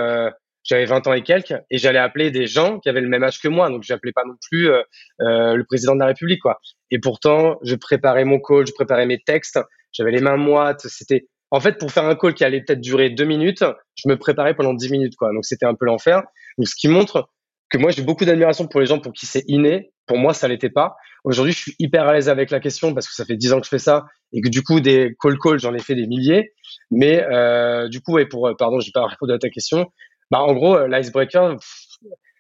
j'avais 0.68 0.86
20 0.86 1.08
ans 1.08 1.14
et 1.14 1.24
quelques 1.24 1.56
et 1.72 1.78
j'allais 1.78 2.00
appeler 2.00 2.30
des 2.30 2.46
gens 2.46 2.80
qui 2.80 2.90
avaient 2.90 3.02
le 3.02 3.10
même 3.10 3.24
âge 3.24 3.40
que 3.40 3.48
moi 3.48 3.70
donc 3.70 3.84
j'appelais 3.84 4.12
pas 4.12 4.24
non 4.26 4.36
plus 4.50 4.70
euh, 4.70 4.82
euh, 5.22 5.56
le 5.56 5.64
président 5.64 5.96
de 5.96 6.00
la 6.00 6.08
République 6.08 6.42
quoi. 6.42 6.60
Et 6.92 7.00
pourtant 7.00 7.58
je 7.64 7.76
préparais 7.76 8.26
mon 8.26 8.40
call 8.40 8.68
je 8.68 8.74
préparais 8.74 9.06
mes 9.06 9.20
textes 9.20 9.60
j'avais 9.94 10.12
les 10.12 10.22
mains 10.22 10.38
moites 10.38 10.88
c'était 10.88 11.28
en 11.50 11.60
fait 11.60 11.78
pour 11.80 11.92
faire 11.92 12.06
un 12.06 12.16
call 12.16 12.34
qui 12.34 12.44
allait 12.44 12.62
peut-être 12.62 12.82
durer 12.82 13.10
deux 13.10 13.26
minutes 13.26 13.64
je 13.96 14.10
me 14.10 14.18
préparais 14.18 14.56
pendant 14.56 14.74
dix 14.74 14.92
minutes 14.92 15.16
quoi. 15.16 15.34
Donc 15.34 15.46
c'était 15.46 15.66
un 15.66 15.74
peu 15.74 15.86
l'enfer. 15.86 16.24
Donc 16.58 16.68
ce 16.68 16.76
qui 16.76 16.88
montre 16.88 17.30
que 17.70 17.78
moi 17.78 17.92
j'ai 17.92 18.04
beaucoup 18.04 18.26
d'admiration 18.26 18.68
pour 18.68 18.80
les 18.80 18.86
gens 18.86 19.00
pour 19.00 19.14
qui 19.14 19.26
c'est 19.26 19.44
inné. 19.48 19.92
Pour 20.06 20.18
moi 20.18 20.34
ça 20.34 20.48
l'était 20.48 20.70
pas. 20.70 20.96
Aujourd'hui 21.24 21.54
je 21.54 21.60
suis 21.60 21.76
hyper 21.80 22.08
à 22.08 22.14
l'aise 22.14 22.30
avec 22.30 22.52
la 22.52 22.60
question 22.60 22.94
parce 22.94 23.08
que 23.08 23.14
ça 23.14 23.26
fait 23.26 23.36
dix 23.36 23.52
ans 23.54 23.60
que 23.60 23.66
je 23.66 23.70
fais 23.70 23.80
ça 23.80 24.06
et 24.32 24.42
que 24.42 24.50
du 24.50 24.64
coup 24.64 24.80
des 24.80 25.16
call 25.22 25.38
calls 25.40 25.60
j'en 25.60 25.74
ai 25.74 25.80
fait 25.80 25.96
des 25.96 26.08
milliers. 26.08 26.54
Mais 26.92 27.24
euh, 27.24 27.90
du 27.90 28.02
coup 28.02 28.20
et 28.20 28.26
pour 28.28 28.50
pardon 28.58 28.80
j'ai 28.80 28.92
pas 28.92 29.06
répondu 29.06 29.34
à 29.34 29.40
ta 29.40 29.50
question 29.50 29.88
bah, 30.32 30.42
en 30.42 30.54
gros, 30.54 30.76
euh, 30.76 30.88
l'icebreaker, 30.88 31.58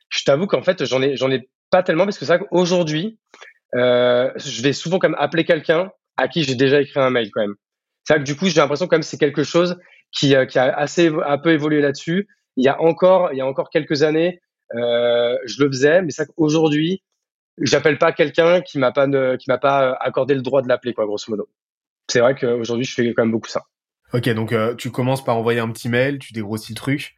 je 0.10 0.24
t'avoue 0.24 0.48
qu'en 0.48 0.62
fait, 0.62 0.86
j'en 0.86 1.02
ai, 1.02 1.16
j'en 1.16 1.32
ai 1.32 1.50
pas 1.70 1.84
tellement 1.84 2.06
parce 2.06 2.18
que 2.18 2.26
ça, 2.26 2.40
aujourd'hui, 2.52 3.18
euh, 3.76 4.32
je 4.38 4.62
vais 4.62 4.74
souvent 4.74 5.00
comme 5.00 5.16
appeler 5.20 5.46
quelqu'un 5.46 5.92
à 6.16 6.28
qui 6.28 6.44
j'ai 6.44 6.56
déjà 6.56 6.82
écrit 6.82 7.00
un 7.00 7.10
mail 7.10 7.30
quand 7.32 7.42
même. 7.42 7.56
C'est 8.04 8.14
vrai 8.14 8.24
que 8.24 8.28
du 8.28 8.36
coup, 8.36 8.48
j'ai 8.48 8.60
l'impression 8.62 8.88
quand 8.88 8.96
même 8.96 9.04
c'est 9.04 9.18
quelque 9.18 9.44
chose 9.44 9.78
qui, 10.12 10.36
euh, 10.36 10.46
qui 10.46 10.58
a 10.60 10.76
assez 10.76 11.12
un 11.26 11.38
peu 11.38 11.52
évolué 11.52 11.82
là-dessus. 11.82 12.28
Il 12.56 12.66
y 12.66 12.70
a 12.70 12.82
encore, 12.82 13.32
il 13.34 13.38
y 13.38 13.42
a 13.42 13.46
encore 13.46 13.70
quelques 13.70 14.04
années, 14.04 14.40
euh, 14.76 15.36
je 15.46 15.64
le 15.64 15.70
faisais, 15.70 16.02
mais 16.02 16.12
c'est 16.12 16.24
vrai 16.24 16.34
qu'aujourd'hui, 16.36 17.04
j'appelle 17.62 17.98
pas 17.98 18.14
quelqu'un 18.14 18.62
qui 18.62 18.80
m'a 18.80 18.92
pas 18.92 19.08
qui 19.38 19.50
m'a 19.50 19.58
pas 19.58 19.94
accordé 20.00 20.34
le 20.34 20.42
droit 20.42 20.62
de 20.62 20.68
l'appeler 20.68 20.94
quoi, 20.94 21.06
grosso 21.06 21.26
modo. 21.30 21.50
C'est 22.10 22.22
vrai 22.22 22.36
qu'aujourd'hui, 22.36 22.86
je 22.86 22.94
fais 22.94 23.14
quand 23.14 23.24
même 23.24 23.32
beaucoup 23.32 23.50
ça. 23.50 23.64
Ok, 24.14 24.30
donc 24.30 24.56
tu 24.78 24.90
commences 24.90 25.24
par 25.24 25.38
envoyer 25.38 25.60
un 25.60 25.70
petit 25.70 25.90
mail, 25.90 26.18
tu 26.18 26.32
dégrossis 26.34 26.72
le 26.72 26.78
truc, 26.78 27.16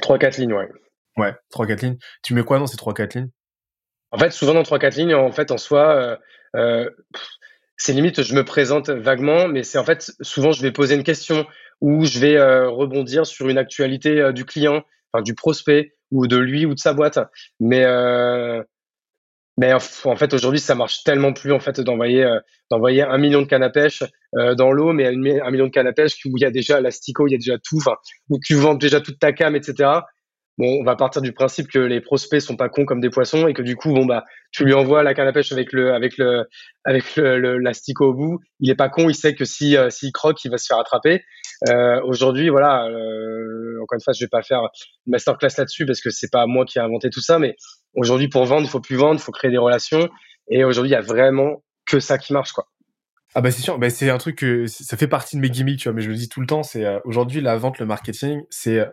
Trois, 0.00 0.18
quatre 0.18 0.38
lignes, 0.38 0.52
ouais. 0.52 0.68
Ouais, 1.16 1.34
trois, 1.50 1.66
quatre 1.66 1.82
lignes. 1.82 1.98
Tu 2.22 2.34
mets 2.34 2.42
quoi 2.42 2.58
dans 2.58 2.66
ces 2.66 2.76
trois, 2.76 2.94
quatre 2.94 3.14
lignes? 3.14 3.30
En 4.10 4.18
fait, 4.18 4.30
souvent 4.30 4.54
dans 4.54 4.62
trois, 4.62 4.78
quatre 4.78 4.96
lignes, 4.96 5.14
en 5.14 5.32
fait, 5.32 5.50
en 5.50 5.58
soi, 5.58 5.94
euh, 5.96 6.16
euh, 6.56 6.90
c'est 7.76 7.92
limite, 7.92 8.22
je 8.22 8.34
me 8.34 8.44
présente 8.44 8.90
vaguement, 8.90 9.48
mais 9.48 9.62
c'est 9.62 9.78
en 9.78 9.84
fait, 9.84 10.12
souvent, 10.20 10.52
je 10.52 10.62
vais 10.62 10.72
poser 10.72 10.94
une 10.94 11.02
question 11.02 11.46
ou 11.80 12.04
je 12.04 12.18
vais 12.18 12.36
euh, 12.36 12.68
rebondir 12.68 13.26
sur 13.26 13.48
une 13.48 13.58
actualité 13.58 14.32
du 14.32 14.44
client, 14.44 14.84
enfin, 15.12 15.22
du 15.22 15.34
prospect 15.34 15.94
ou 16.10 16.26
de 16.26 16.36
lui 16.36 16.66
ou 16.66 16.74
de 16.74 16.78
sa 16.78 16.92
boîte. 16.92 17.18
Mais 17.60 17.84
mais 19.56 19.72
en 19.72 20.16
fait, 20.16 20.34
aujourd'hui, 20.34 20.58
ça 20.58 20.74
marche 20.74 21.04
tellement 21.04 21.32
plus 21.32 21.52
en 21.52 21.60
fait 21.60 21.80
d'envoyer 21.80 22.28
d'envoyer 22.70 23.02
un 23.02 23.18
million 23.18 23.40
de 23.42 23.46
cannes 23.46 23.62
à 23.62 23.70
pêche 23.70 24.02
dans 24.32 24.72
l'eau, 24.72 24.92
mais 24.92 25.06
un 25.06 25.50
million 25.50 25.66
de 25.66 25.70
cannes 25.70 25.86
à 25.86 25.92
pêche 25.92 26.16
où 26.24 26.36
il 26.36 26.40
y 26.40 26.44
a 26.44 26.50
déjà 26.50 26.80
l'astico, 26.80 27.28
il 27.28 27.32
y 27.32 27.34
a 27.34 27.38
déjà 27.38 27.58
tout, 27.58 27.78
où 28.30 28.38
tu 28.44 28.54
vends 28.54 28.74
déjà 28.74 29.00
toute 29.00 29.20
ta 29.20 29.32
cam, 29.32 29.54
etc. 29.54 30.00
Bon, 30.56 30.78
on 30.80 30.84
va 30.84 30.94
partir 30.94 31.20
du 31.20 31.32
principe 31.32 31.68
que 31.68 31.80
les 31.80 32.00
prospects 32.00 32.40
sont 32.40 32.56
pas 32.56 32.68
cons 32.68 32.84
comme 32.84 33.00
des 33.00 33.10
poissons 33.10 33.48
et 33.48 33.54
que 33.54 33.62
du 33.62 33.74
coup, 33.74 33.92
bon 33.92 34.06
bah, 34.06 34.24
tu 34.52 34.64
lui 34.64 34.72
envoies 34.72 35.02
la 35.02 35.12
canne 35.14 35.26
à 35.26 35.32
pêche 35.32 35.50
avec 35.50 35.72
le 35.72 35.92
avec 35.92 36.16
le 36.16 36.44
avec 36.84 37.16
le, 37.16 37.58
l'astico 37.58 38.06
au 38.06 38.14
bout. 38.14 38.38
Il 38.60 38.70
est 38.70 38.76
pas 38.76 38.88
con, 38.88 39.08
il 39.08 39.14
sait 39.14 39.34
que 39.34 39.44
si 39.44 39.76
s'il 39.90 40.12
croque, 40.12 40.44
il 40.44 40.50
va 40.50 40.58
se 40.58 40.66
faire 40.66 40.78
attraper. 40.78 41.24
Euh, 41.68 42.00
aujourd'hui, 42.04 42.48
voilà, 42.48 42.86
euh, 42.86 43.82
encore 43.82 43.96
une 43.96 44.02
fois, 44.02 44.12
je 44.12 44.24
vais 44.24 44.28
pas 44.28 44.42
faire 44.42 44.60
une 45.06 45.12
masterclass 45.12 45.50
là-dessus 45.58 45.86
parce 45.86 46.00
que 46.00 46.10
c'est 46.10 46.30
pas 46.30 46.46
moi 46.46 46.64
qui 46.64 46.78
ai 46.78 46.82
inventé 46.82 47.10
tout 47.10 47.20
ça, 47.20 47.38
mais 47.38 47.56
aujourd'hui, 47.94 48.28
pour 48.28 48.44
vendre, 48.44 48.62
il 48.62 48.70
faut 48.70 48.80
plus 48.80 48.96
vendre, 48.96 49.20
il 49.20 49.22
faut 49.22 49.32
créer 49.32 49.50
des 49.50 49.58
relations. 49.58 50.08
Et 50.48 50.64
aujourd'hui, 50.64 50.90
il 50.90 50.94
y 50.94 50.96
a 50.96 51.00
vraiment 51.00 51.62
que 51.86 52.00
ça 52.00 52.18
qui 52.18 52.32
marche, 52.32 52.52
quoi. 52.52 52.66
Ah 53.36 53.40
bah 53.40 53.50
c'est 53.50 53.62
sûr, 53.62 53.78
bah 53.78 53.90
c'est 53.90 54.10
un 54.10 54.18
truc 54.18 54.36
que 54.36 54.66
ça 54.66 54.96
fait 54.96 55.08
partie 55.08 55.34
de 55.34 55.40
mes 55.40 55.50
gimmicks, 55.50 55.80
tu 55.80 55.88
vois, 55.88 55.94
mais 55.94 56.02
je 56.02 56.08
le 56.08 56.14
dis 56.14 56.28
tout 56.28 56.40
le 56.40 56.46
temps, 56.46 56.62
c'est 56.62 56.84
euh, 56.84 57.00
aujourd'hui 57.04 57.40
la 57.40 57.56
vente, 57.56 57.80
le 57.80 57.86
marketing, 57.86 58.42
c'est 58.48 58.86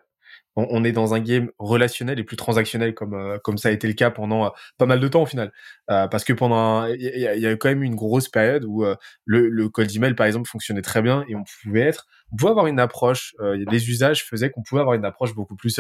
on, 0.55 0.83
est 0.83 0.91
dans 0.91 1.13
un 1.13 1.19
game 1.19 1.49
relationnel 1.59 2.19
et 2.19 2.23
plus 2.23 2.35
transactionnel 2.35 2.93
comme 2.93 3.13
euh, 3.13 3.37
comme 3.39 3.57
ça 3.57 3.69
a 3.69 3.71
été 3.71 3.87
le 3.87 3.93
cas 3.93 4.11
pendant 4.11 4.45
euh, 4.45 4.49
pas 4.77 4.85
mal 4.85 4.99
de 4.99 5.07
temps 5.07 5.21
au 5.21 5.25
final. 5.25 5.51
Euh, 5.89 6.07
parce 6.07 6.23
que 6.23 6.33
pendant 6.33 6.85
il 6.85 7.01
y, 7.01 7.47
a, 7.47 7.55
quand 7.55 7.69
même 7.69 7.83
une 7.83 7.95
grosse 7.95 8.27
période 8.27 8.65
où 8.65 8.83
le, 9.25 9.49
le 9.49 9.69
cold 9.69 9.93
email 9.95 10.13
par 10.13 10.25
exemple 10.25 10.49
fonctionnait 10.49 10.81
très 10.81 11.01
bien 11.01 11.23
et 11.29 11.35
on 11.35 11.43
pouvait 11.63 11.81
être 11.81 12.07
on 12.31 12.35
pouvait 12.35 12.51
avoir 12.51 12.67
une 12.67 12.79
approche 12.79 13.33
les 13.39 13.89
usages 13.89 14.25
faisaient 14.25 14.49
qu'on 14.49 14.63
pouvait 14.63 14.81
avoir 14.81 14.95
une 14.95 15.05
approche 15.05 15.33
beaucoup 15.33 15.55
plus 15.55 15.79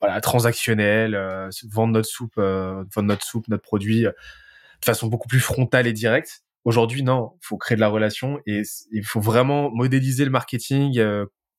voilà 0.00 0.20
transactionnelle 0.20 1.14
vendre 1.70 1.92
notre 1.92 2.08
soupe 2.08 2.36
vendre 2.36 3.02
notre 3.02 3.24
soupe 3.24 3.48
notre 3.48 3.62
produit 3.62 4.02
de 4.80 4.84
façon 4.84 5.08
beaucoup 5.08 5.28
plus 5.28 5.40
frontale 5.40 5.86
et 5.86 5.92
directe. 5.92 6.42
Aujourd'hui, 6.64 7.02
non, 7.02 7.32
faut 7.40 7.56
créer 7.56 7.76
de 7.76 7.80
la 7.80 7.88
relation 7.88 8.40
et 8.46 8.62
il 8.92 9.04
faut 9.04 9.20
vraiment 9.20 9.70
modéliser 9.70 10.24
le 10.24 10.30
marketing, 10.30 11.00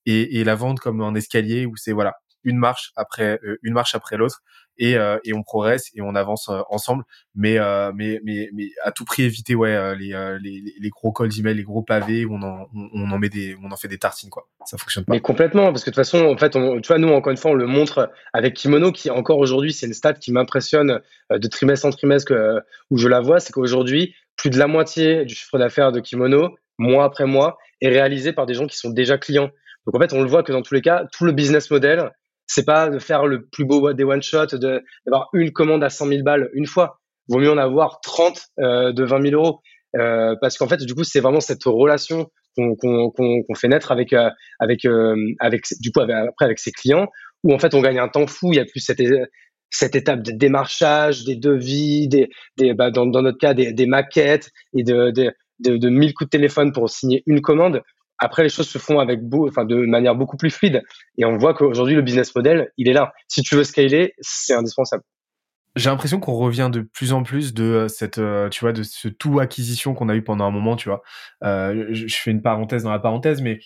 et, 0.05 0.39
et 0.39 0.43
la 0.43 0.55
vente 0.55 0.79
comme 0.79 1.01
un 1.01 1.15
escalier 1.15 1.65
où 1.65 1.75
c'est 1.75 1.91
voilà 1.91 2.13
une 2.43 2.57
marche 2.57 2.91
après 2.95 3.39
euh, 3.43 3.57
une 3.61 3.73
marche 3.73 3.95
après 3.95 4.17
l'autre 4.17 4.41
et, 4.77 4.97
euh, 4.97 5.19
et 5.23 5.33
on 5.33 5.43
progresse 5.43 5.91
et 5.93 6.01
on 6.01 6.15
avance 6.15 6.49
euh, 6.49 6.61
ensemble. 6.69 7.03
Mais, 7.35 7.59
mais 7.93 8.19
mais 8.23 8.49
mais 8.53 8.69
à 8.83 8.91
tout 8.91 9.05
prix 9.05 9.23
éviter 9.23 9.55
ouais 9.55 9.95
les, 9.95 10.09
les, 10.41 10.63
les 10.79 10.89
gros 10.89 11.11
calls 11.11 11.29
d'email 11.29 11.55
les 11.55 11.63
gros 11.63 11.83
pavés 11.83 12.25
où 12.25 12.35
on 12.35 12.41
en 12.41 12.67
on, 12.73 13.11
en 13.11 13.17
met 13.19 13.29
des 13.29 13.55
on 13.61 13.71
en 13.71 13.75
fait 13.77 13.87
des 13.87 13.97
tartines 13.97 14.29
quoi. 14.29 14.47
Ça 14.65 14.77
fonctionne 14.77 15.05
pas. 15.05 15.13
Mais 15.13 15.21
complètement 15.21 15.71
parce 15.71 15.83
que 15.83 15.89
de 15.89 15.95
toute 15.95 16.03
façon 16.03 16.25
en 16.25 16.37
fait 16.37 16.55
on, 16.55 16.81
tu 16.81 16.87
vois 16.87 16.97
nous 16.97 17.09
encore 17.09 17.31
une 17.31 17.37
fois 17.37 17.51
on 17.51 17.55
le 17.55 17.67
montre 17.67 18.11
avec 18.33 18.55
Kimono 18.55 18.91
qui 18.91 19.09
encore 19.09 19.37
aujourd'hui 19.37 19.73
c'est 19.73 19.85
une 19.87 19.93
stat 19.93 20.13
qui 20.13 20.31
m'impressionne 20.31 20.99
de 21.29 21.47
trimestre 21.47 21.85
en 21.85 21.91
trimestre 21.91 22.33
où 22.89 22.97
je 22.97 23.07
la 23.07 23.21
vois. 23.21 23.39
C'est 23.39 23.53
qu'aujourd'hui 23.53 24.15
plus 24.35 24.49
de 24.49 24.57
la 24.57 24.67
moitié 24.67 25.25
du 25.25 25.35
chiffre 25.35 25.57
d'affaires 25.57 25.91
de 25.91 25.99
Kimono 25.99 26.55
mois 26.77 27.05
après 27.05 27.25
mois 27.25 27.57
est 27.81 27.89
réalisé 27.89 28.33
par 28.33 28.45
des 28.45 28.55
gens 28.55 28.67
qui 28.67 28.77
sont 28.77 28.89
déjà 28.89 29.17
clients 29.17 29.51
donc 29.85 29.95
en 29.95 29.99
fait, 29.99 30.13
on 30.13 30.21
le 30.21 30.29
voit 30.29 30.43
que 30.43 30.51
dans 30.51 30.61
tous 30.61 30.73
les 30.73 30.81
cas, 30.81 31.05
tout 31.11 31.25
le 31.25 31.31
business 31.31 31.69
model, 31.71 32.11
c'est 32.47 32.65
pas 32.65 32.89
de 32.89 32.99
faire 32.99 33.25
le 33.25 33.45
plus 33.45 33.65
beau 33.65 33.93
des 33.93 34.03
one 34.03 34.21
shot, 34.21 34.47
d'avoir 34.57 35.29
une 35.33 35.51
commande 35.51 35.83
à 35.83 35.89
100 35.89 36.07
000 36.07 36.23
balles 36.23 36.49
une 36.53 36.67
fois. 36.67 36.99
Vaut 37.27 37.39
mieux 37.39 37.51
en 37.51 37.57
avoir 37.57 38.01
30 38.01 38.47
euh, 38.59 38.91
de 38.91 39.03
20 39.03 39.29
000 39.29 39.41
euros. 39.41 39.61
Euh, 39.97 40.35
parce 40.41 40.57
qu'en 40.57 40.67
fait, 40.67 40.83
du 40.83 40.93
coup, 40.95 41.03
c'est 41.03 41.19
vraiment 41.19 41.39
cette 41.39 41.63
relation 41.63 42.29
qu'on 42.55 42.75
qu'on 42.75 43.55
fait 43.55 43.69
naître 43.69 43.91
avec 43.91 44.13
euh, 44.13 44.29
avec 44.59 44.85
euh, 44.85 45.15
avec 45.39 45.63
du 45.79 45.91
coup 45.91 46.01
après 46.01 46.45
avec 46.45 46.59
ses 46.59 46.71
clients 46.71 47.07
où 47.43 47.53
en 47.53 47.59
fait 47.59 47.73
on 47.73 47.81
gagne 47.81 47.99
un 47.99 48.09
temps 48.09 48.27
fou. 48.27 48.51
Il 48.51 48.57
y 48.57 48.59
a 48.59 48.65
plus 48.65 48.81
cette 48.81 49.01
cette 49.69 49.95
étape 49.95 50.21
de 50.21 50.31
démarchage, 50.31 51.23
des 51.23 51.37
devis, 51.37 52.09
des, 52.09 52.29
des 52.57 52.73
bah, 52.73 52.91
dans, 52.91 53.05
dans 53.05 53.21
notre 53.21 53.37
cas 53.37 53.53
des, 53.53 53.71
des 53.71 53.85
maquettes 53.85 54.49
et 54.77 54.83
de, 54.83 55.11
de 55.11 55.31
de, 55.59 55.77
de 55.77 55.89
1000 55.89 56.13
coups 56.13 56.27
de 56.27 56.37
téléphone 56.37 56.71
pour 56.73 56.89
signer 56.89 57.23
une 57.25 57.41
commande. 57.41 57.81
Après, 58.21 58.43
les 58.43 58.49
choses 58.49 58.69
se 58.69 58.77
font 58.77 58.99
avec 58.99 59.19
enfin, 59.33 59.65
de 59.65 59.75
manière 59.85 60.15
beaucoup 60.15 60.37
plus 60.37 60.51
fluide. 60.51 60.83
Et 61.17 61.25
on 61.25 61.37
voit 61.37 61.53
qu'aujourd'hui, 61.53 61.95
le 61.95 62.01
business 62.01 62.33
model, 62.35 62.71
il 62.77 62.87
est 62.87 62.93
là. 62.93 63.11
Si 63.27 63.41
tu 63.41 63.55
veux 63.55 63.63
scaler, 63.63 64.13
c'est 64.21 64.53
indispensable. 64.53 65.03
J'ai 65.75 65.89
l'impression 65.89 66.19
qu'on 66.19 66.35
revient 66.35 66.69
de 66.71 66.81
plus 66.81 67.13
en 67.13 67.23
plus 67.23 67.53
de 67.53 67.63
euh, 67.63 67.87
cette, 67.87 68.17
euh, 68.17 68.49
tu 68.49 68.59
vois, 68.61 68.73
de 68.73 68.83
ce 68.83 69.07
tout 69.07 69.39
acquisition 69.39 69.93
qu'on 69.93 70.09
a 70.09 70.15
eu 70.15 70.21
pendant 70.21 70.45
un 70.45 70.51
moment, 70.51 70.75
tu 70.75 70.89
vois. 70.89 71.01
Euh, 71.43 71.87
je 71.91 72.15
fais 72.15 72.31
une 72.31 72.41
parenthèse 72.41 72.83
dans 72.83 72.91
la 72.91 72.99
parenthèse, 72.99 73.41
mais 73.41 73.59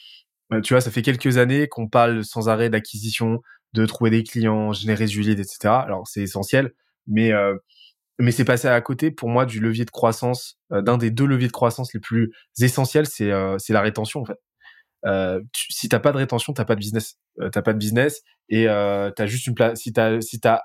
tu 0.63 0.73
vois, 0.73 0.81
ça 0.81 0.91
fait 0.91 1.01
quelques 1.01 1.37
années 1.37 1.67
qu'on 1.67 1.87
parle 1.87 2.23
sans 2.23 2.47
arrêt 2.49 2.69
d'acquisition, 2.69 3.41
de 3.73 3.85
trouver 3.85 4.09
des 4.09 4.23
clients, 4.23 4.71
générer 4.71 5.05
du 5.05 5.21
lead, 5.21 5.39
etc. 5.39 5.57
Alors 5.65 6.07
c'est 6.07 6.21
essentiel, 6.21 6.71
mais 7.07 7.31
euh, 7.31 7.55
mais 8.19 8.31
c'est 8.31 8.45
passé 8.45 8.67
à 8.67 8.79
côté 8.81 9.11
pour 9.11 9.29
moi 9.29 9.45
du 9.45 9.59
levier 9.59 9.85
de 9.85 9.91
croissance, 9.91 10.57
euh, 10.71 10.81
d'un 10.81 10.97
des 10.97 11.11
deux 11.11 11.25
leviers 11.25 11.47
de 11.47 11.53
croissance 11.53 11.93
les 11.93 11.99
plus 11.99 12.31
essentiels, 12.59 13.07
c'est 13.07 13.31
euh, 13.31 13.57
la 13.69 13.81
rétention 13.81 14.21
en 14.21 14.25
fait. 14.25 14.39
Euh, 15.05 15.41
tu, 15.53 15.71
si 15.71 15.89
t'as 15.89 15.99
pas 15.99 16.11
de 16.11 16.17
rétention, 16.17 16.53
t'as 16.53 16.65
pas 16.65 16.75
de 16.75 16.79
business. 16.79 17.17
Euh, 17.39 17.49
t'as 17.49 17.61
pas 17.61 17.73
de 17.73 17.77
business 17.77 18.21
et 18.49 18.67
euh, 18.67 19.11
t'as 19.11 19.25
juste 19.27 19.47
une 19.47 19.55
place. 19.55 19.79
Si 19.79 19.93
t'as 19.93 20.21
si 20.21 20.39
t'as 20.39 20.61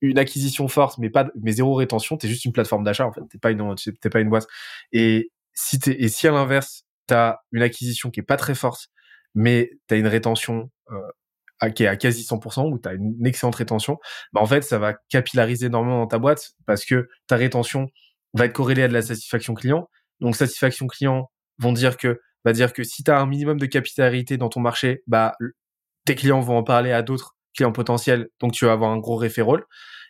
une 0.00 0.18
acquisition 0.18 0.68
forte 0.68 0.98
mais 0.98 1.10
pas 1.10 1.28
mais 1.40 1.52
zéro 1.52 1.74
rétention, 1.74 2.16
t'es 2.16 2.28
juste 2.28 2.44
une 2.44 2.52
plateforme 2.52 2.84
d'achat 2.84 3.06
en 3.06 3.12
fait. 3.12 3.22
T'es 3.30 3.38
pas 3.38 3.50
une 3.52 3.74
t'es 4.00 4.10
pas 4.10 4.20
une 4.20 4.30
boîte. 4.30 4.46
Et 4.92 5.30
si 5.54 5.78
t'es 5.78 5.96
et 6.02 6.08
si 6.08 6.26
à 6.28 6.32
l'inverse 6.32 6.84
t'as 7.06 7.36
une 7.52 7.62
acquisition 7.62 8.10
qui 8.10 8.20
est 8.20 8.24
pas 8.24 8.36
très 8.36 8.54
forte 8.54 8.88
mais 9.34 9.70
t'as 9.88 9.96
une 9.96 10.06
rétention 10.06 10.70
euh, 10.90 11.00
qui 11.70 11.84
est 11.84 11.86
à 11.86 11.96
quasi 11.96 12.22
100% 12.22 12.70
ou 12.70 12.78
tu 12.78 12.88
as 12.88 12.94
une 12.94 13.26
excellente 13.26 13.54
rétention, 13.56 13.98
bah 14.32 14.40
en 14.40 14.46
fait, 14.46 14.62
ça 14.62 14.78
va 14.78 14.94
capillariser 15.08 15.66
énormément 15.66 15.98
dans 15.98 16.06
ta 16.06 16.18
boîte 16.18 16.52
parce 16.66 16.84
que 16.84 17.08
ta 17.26 17.36
rétention 17.36 17.88
va 18.34 18.46
être 18.46 18.52
corrélée 18.52 18.82
à 18.82 18.88
de 18.88 18.92
la 18.92 19.02
satisfaction 19.02 19.54
client. 19.54 19.88
Donc, 20.20 20.36
satisfaction 20.36 20.86
client 20.86 21.30
vont 21.58 21.72
dire 21.72 21.96
que, 21.96 22.20
va 22.44 22.52
dire 22.52 22.72
que 22.72 22.82
si 22.82 23.04
tu 23.04 23.10
as 23.10 23.18
un 23.18 23.26
minimum 23.26 23.58
de 23.58 23.66
capillarité 23.66 24.36
dans 24.36 24.48
ton 24.48 24.60
marché, 24.60 25.02
bah, 25.06 25.34
tes 26.04 26.14
clients 26.14 26.40
vont 26.40 26.56
en 26.56 26.62
parler 26.62 26.92
à 26.92 27.02
d'autres 27.02 27.36
clients 27.56 27.72
potentiels, 27.72 28.28
donc 28.40 28.52
tu 28.52 28.66
vas 28.66 28.72
avoir 28.72 28.90
un 28.90 28.98
gros 28.98 29.16
référol. 29.16 29.64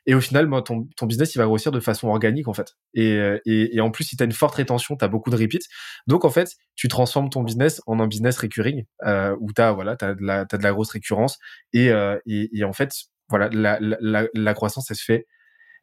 Et 0.06 0.14
au 0.14 0.20
final, 0.20 0.46
bah, 0.46 0.62
ton, 0.62 0.86
ton 0.96 1.06
business, 1.06 1.34
il 1.34 1.38
va 1.38 1.46
grossir 1.46 1.72
de 1.72 1.80
façon 1.80 2.08
organique, 2.08 2.48
en 2.48 2.52
fait. 2.52 2.74
Et, 2.94 3.12
euh, 3.12 3.38
et, 3.46 3.76
et 3.76 3.80
en 3.80 3.90
plus, 3.90 4.04
si 4.04 4.16
tu 4.16 4.22
as 4.22 4.26
une 4.26 4.32
forte 4.32 4.54
rétention, 4.56 4.96
tu 4.96 5.04
as 5.04 5.08
beaucoup 5.08 5.30
de 5.30 5.36
repeats. 5.36 5.66
Donc, 6.06 6.24
en 6.24 6.30
fait, 6.30 6.52
tu 6.74 6.88
transformes 6.88 7.30
ton 7.30 7.42
business 7.42 7.80
en 7.86 8.00
un 8.00 8.06
business 8.06 8.36
recurring, 8.38 8.84
euh, 9.04 9.34
où 9.40 9.52
tu 9.52 9.62
as, 9.62 9.72
voilà, 9.72 9.96
as, 10.00 10.14
de 10.14 10.22
la, 10.22 10.40
as 10.50 10.56
de 10.56 10.62
la 10.62 10.72
grosse 10.72 10.90
récurrence. 10.90 11.38
Et, 11.72 11.90
euh, 11.90 12.18
et, 12.26 12.50
et, 12.52 12.64
en 12.64 12.72
fait, 12.72 12.90
voilà, 13.28 13.48
la, 13.50 13.78
la, 13.80 14.26
la, 14.34 14.54
croissance, 14.54 14.90
elle 14.90 14.96
se 14.96 15.04
fait 15.04 15.26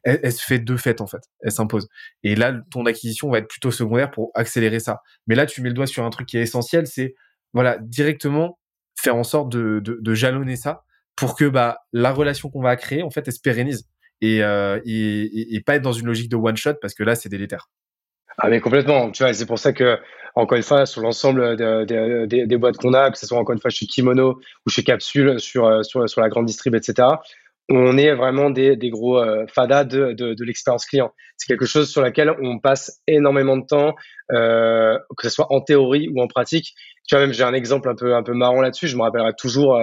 elle, 0.04 0.20
elle, 0.22 0.32
se 0.32 0.44
fait 0.44 0.58
de 0.58 0.76
fait 0.76 1.00
en 1.00 1.06
fait, 1.06 1.22
elle 1.40 1.52
s'impose. 1.52 1.88
Et 2.24 2.34
là, 2.34 2.54
ton 2.70 2.86
acquisition 2.86 3.30
va 3.30 3.38
être 3.38 3.48
plutôt 3.48 3.70
secondaire 3.70 4.10
pour 4.10 4.30
accélérer 4.34 4.80
ça. 4.80 5.00
Mais 5.26 5.34
là, 5.36 5.46
tu 5.46 5.62
mets 5.62 5.68
le 5.68 5.74
doigt 5.74 5.86
sur 5.86 6.04
un 6.04 6.10
truc 6.10 6.26
qui 6.26 6.38
est 6.38 6.42
essentiel, 6.42 6.86
c'est 6.88 7.14
voilà 7.52 7.78
directement 7.78 8.58
faire 9.00 9.16
en 9.16 9.24
sorte 9.24 9.50
de, 9.50 9.80
de, 9.80 9.98
de 10.00 10.14
jalonner 10.14 10.56
ça 10.56 10.84
pour 11.16 11.36
que 11.36 11.44
bah 11.44 11.78
la 11.92 12.12
relation 12.12 12.50
qu'on 12.50 12.62
va 12.62 12.76
créer 12.76 13.02
en 13.02 13.10
fait 13.10 13.26
elle 13.26 13.32
se 13.32 13.40
pérennise 13.40 13.88
et, 14.22 14.42
euh, 14.42 14.80
et, 14.86 15.60
pas 15.66 15.74
être 15.74 15.82
dans 15.82 15.92
une 15.92 16.06
logique 16.06 16.30
de 16.30 16.36
one 16.36 16.56
shot 16.56 16.74
parce 16.80 16.94
que 16.94 17.02
là 17.02 17.14
c'est 17.14 17.28
délétère. 17.28 17.68
Ah 18.38 18.48
mais 18.48 18.60
complètement, 18.60 19.10
tu 19.10 19.22
vois, 19.22 19.34
c'est 19.34 19.44
pour 19.44 19.58
ça 19.58 19.74
que 19.74 19.98
encore 20.34 20.56
une 20.56 20.62
fois 20.62 20.86
sur 20.86 21.02
l'ensemble 21.02 21.56
de, 21.56 21.84
de, 21.84 22.26
de, 22.26 22.46
des 22.46 22.56
boîtes 22.56 22.78
qu'on 22.78 22.94
a, 22.94 23.10
que 23.10 23.18
ce 23.18 23.26
soit 23.26 23.38
encore 23.38 23.52
une 23.52 23.60
fois 23.60 23.70
chez 23.70 23.84
Kimono 23.84 24.40
ou 24.64 24.70
chez 24.70 24.84
Capsule 24.84 25.38
sur 25.38 25.66
euh, 25.66 25.82
sur, 25.82 26.08
sur 26.08 26.22
la 26.22 26.28
grande 26.30 26.46
distrib, 26.46 26.74
etc. 26.74 27.08
On 27.68 27.98
est 27.98 28.14
vraiment 28.14 28.50
des, 28.50 28.76
des 28.76 28.90
gros 28.90 29.18
euh, 29.18 29.44
fadas 29.52 29.84
de 29.84 30.44
l'expérience 30.44 30.86
client. 30.86 31.12
C'est 31.36 31.46
quelque 31.46 31.66
chose 31.66 31.90
sur 31.90 32.00
laquelle 32.00 32.30
on 32.42 32.58
passe 32.58 33.00
énormément 33.06 33.56
de 33.56 33.66
temps, 33.66 33.94
euh, 34.32 34.98
que 35.16 35.28
ce 35.28 35.30
soit 35.30 35.52
en 35.52 35.60
théorie 35.60 36.08
ou 36.08 36.22
en 36.22 36.26
pratique. 36.26 36.74
Tu 37.08 37.14
vois, 37.14 37.24
même 37.24 37.32
j'ai 37.34 37.44
un 37.44 37.54
exemple 37.54 37.88
un 37.88 37.94
peu 37.94 38.14
un 38.14 38.22
peu 38.22 38.34
marrant 38.34 38.60
là-dessus. 38.60 38.88
Je 38.88 38.96
me 38.96 39.02
rappellerai 39.02 39.32
toujours. 39.36 39.78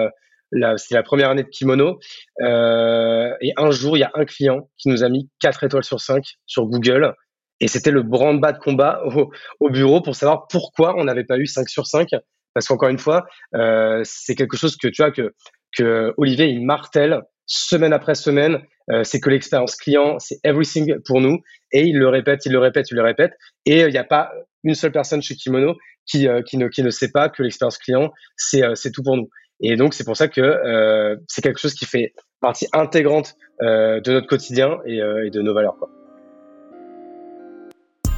Euh, 0.55 0.77
c'est 0.77 0.95
la 0.95 1.03
première 1.03 1.29
année 1.29 1.43
de 1.43 1.49
Kimono. 1.49 1.99
Euh, 2.41 3.33
et 3.41 3.53
un 3.57 3.71
jour, 3.71 3.97
il 3.97 4.01
y 4.01 4.03
a 4.03 4.11
un 4.13 4.25
client 4.25 4.69
qui 4.77 4.89
nous 4.89 5.03
a 5.03 5.09
mis 5.09 5.29
4 5.39 5.63
étoiles 5.63 5.83
sur 5.83 5.99
5 5.99 6.23
sur 6.45 6.65
Google. 6.65 7.13
Et 7.59 7.67
c'était 7.67 7.91
le 7.91 8.03
branle-bas 8.03 8.53
de 8.53 8.59
combat 8.59 9.01
au, 9.05 9.31
au, 9.59 9.69
bureau 9.69 10.01
pour 10.01 10.15
savoir 10.15 10.47
pourquoi 10.47 10.95
on 10.97 11.03
n'avait 11.03 11.25
pas 11.25 11.37
eu 11.37 11.45
5 11.45 11.67
sur 11.67 11.87
5. 11.87 12.09
Parce 12.53 12.67
qu'encore 12.67 12.89
une 12.89 12.97
fois, 12.97 13.25
euh, 13.55 14.01
c'est 14.03 14.35
quelque 14.35 14.57
chose 14.57 14.75
que 14.77 14.87
tu 14.87 15.01
vois 15.01 15.11
que, 15.11 15.33
que 15.77 16.13
Olivier, 16.17 16.47
il 16.47 16.65
martèle 16.65 17.21
semaine 17.45 17.93
après 17.93 18.15
semaine. 18.15 18.61
Euh, 18.91 19.03
c'est 19.03 19.19
que 19.19 19.29
l'expérience 19.29 19.75
client, 19.75 20.17
c'est 20.19 20.39
everything 20.43 20.95
pour 21.05 21.21
nous. 21.21 21.41
Et 21.71 21.83
il 21.83 21.97
le 21.97 22.07
répète, 22.07 22.45
il 22.45 22.51
le 22.51 22.59
répète, 22.59 22.89
il 22.91 22.95
le 22.95 23.03
répète. 23.03 23.33
Et 23.65 23.81
il 23.81 23.91
n'y 23.91 23.97
a 23.97 24.03
pas 24.03 24.31
une 24.63 24.73
seule 24.73 24.91
personne 24.91 25.21
chez 25.21 25.35
Kimono 25.35 25.75
qui, 26.05 26.27
euh, 26.27 26.41
qui, 26.41 26.57
ne, 26.57 26.67
qui 26.67 26.81
ne 26.83 26.89
sait 26.89 27.11
pas 27.11 27.29
que 27.29 27.43
l'expérience 27.43 27.77
client, 27.77 28.11
c'est 28.35 28.63
euh, 28.63 28.73
tout 28.93 29.03
pour 29.03 29.15
nous. 29.15 29.29
Et 29.61 29.75
donc, 29.75 29.93
c'est 29.93 30.03
pour 30.03 30.17
ça 30.17 30.27
que 30.27 30.41
euh, 30.41 31.15
c'est 31.27 31.41
quelque 31.41 31.59
chose 31.59 31.73
qui 31.73 31.85
fait 31.85 32.13
partie 32.41 32.67
intégrante 32.73 33.35
euh, 33.61 33.99
de 33.99 34.13
notre 34.13 34.27
quotidien 34.27 34.79
et, 34.85 35.01
euh, 35.01 35.27
et 35.27 35.29
de 35.29 35.41
nos 35.41 35.53
valeurs. 35.53 35.75
Quoi. 35.77 35.89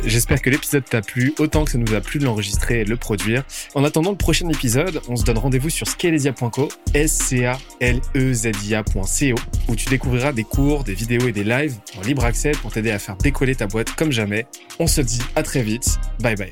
J'espère 0.04 0.42
que 0.42 0.50
l'épisode 0.50 0.84
t'a 0.84 1.02
plu 1.02 1.34
autant 1.38 1.64
que 1.64 1.72
ça 1.72 1.78
nous 1.78 1.94
a 1.94 2.02
plu 2.02 2.20
de 2.20 2.26
l'enregistrer 2.26 2.82
et 2.82 2.86
de 2.86 2.90
le 2.90 2.98
produire. 2.98 3.44
En 3.76 3.84
attendant 3.84 4.12
le 4.12 4.18
prochain 4.18 4.50
épisode, 4.50 5.00
on 5.08 5.16
se 5.16 5.24
donne 5.24 5.38
rendez-vous 5.38 5.70
sur 5.70 5.88
scalezia.co, 5.88 6.70
s 6.94 7.12
c 7.12 7.46
a 7.46 7.58
l 7.80 8.00
e 8.16 8.34
z 8.34 8.52
i-a.co, 8.68 9.36
où 9.68 9.76
tu 9.76 9.90
découvriras 9.90 10.32
des 10.32 10.44
cours, 10.44 10.84
des 10.84 10.96
vidéos 10.96 11.28
et 11.28 11.32
des 11.32 11.44
lives 11.44 11.76
en 11.98 12.02
libre 12.02 12.26
accès 12.26 12.52
pour 12.52 12.72
t'aider 12.72 12.92
à 12.92 13.00
faire 13.00 13.16
décoller 13.16 13.56
ta 13.56 13.68
boîte 13.68 13.92
comme 13.92 14.12
jamais. 14.12 14.48
On 14.80 14.88
se 14.88 15.02
dit 15.02 15.22
à 15.36 15.44
très 15.44 15.62
vite. 15.62 16.00
Bye 16.20 16.36
bye. 16.36 16.52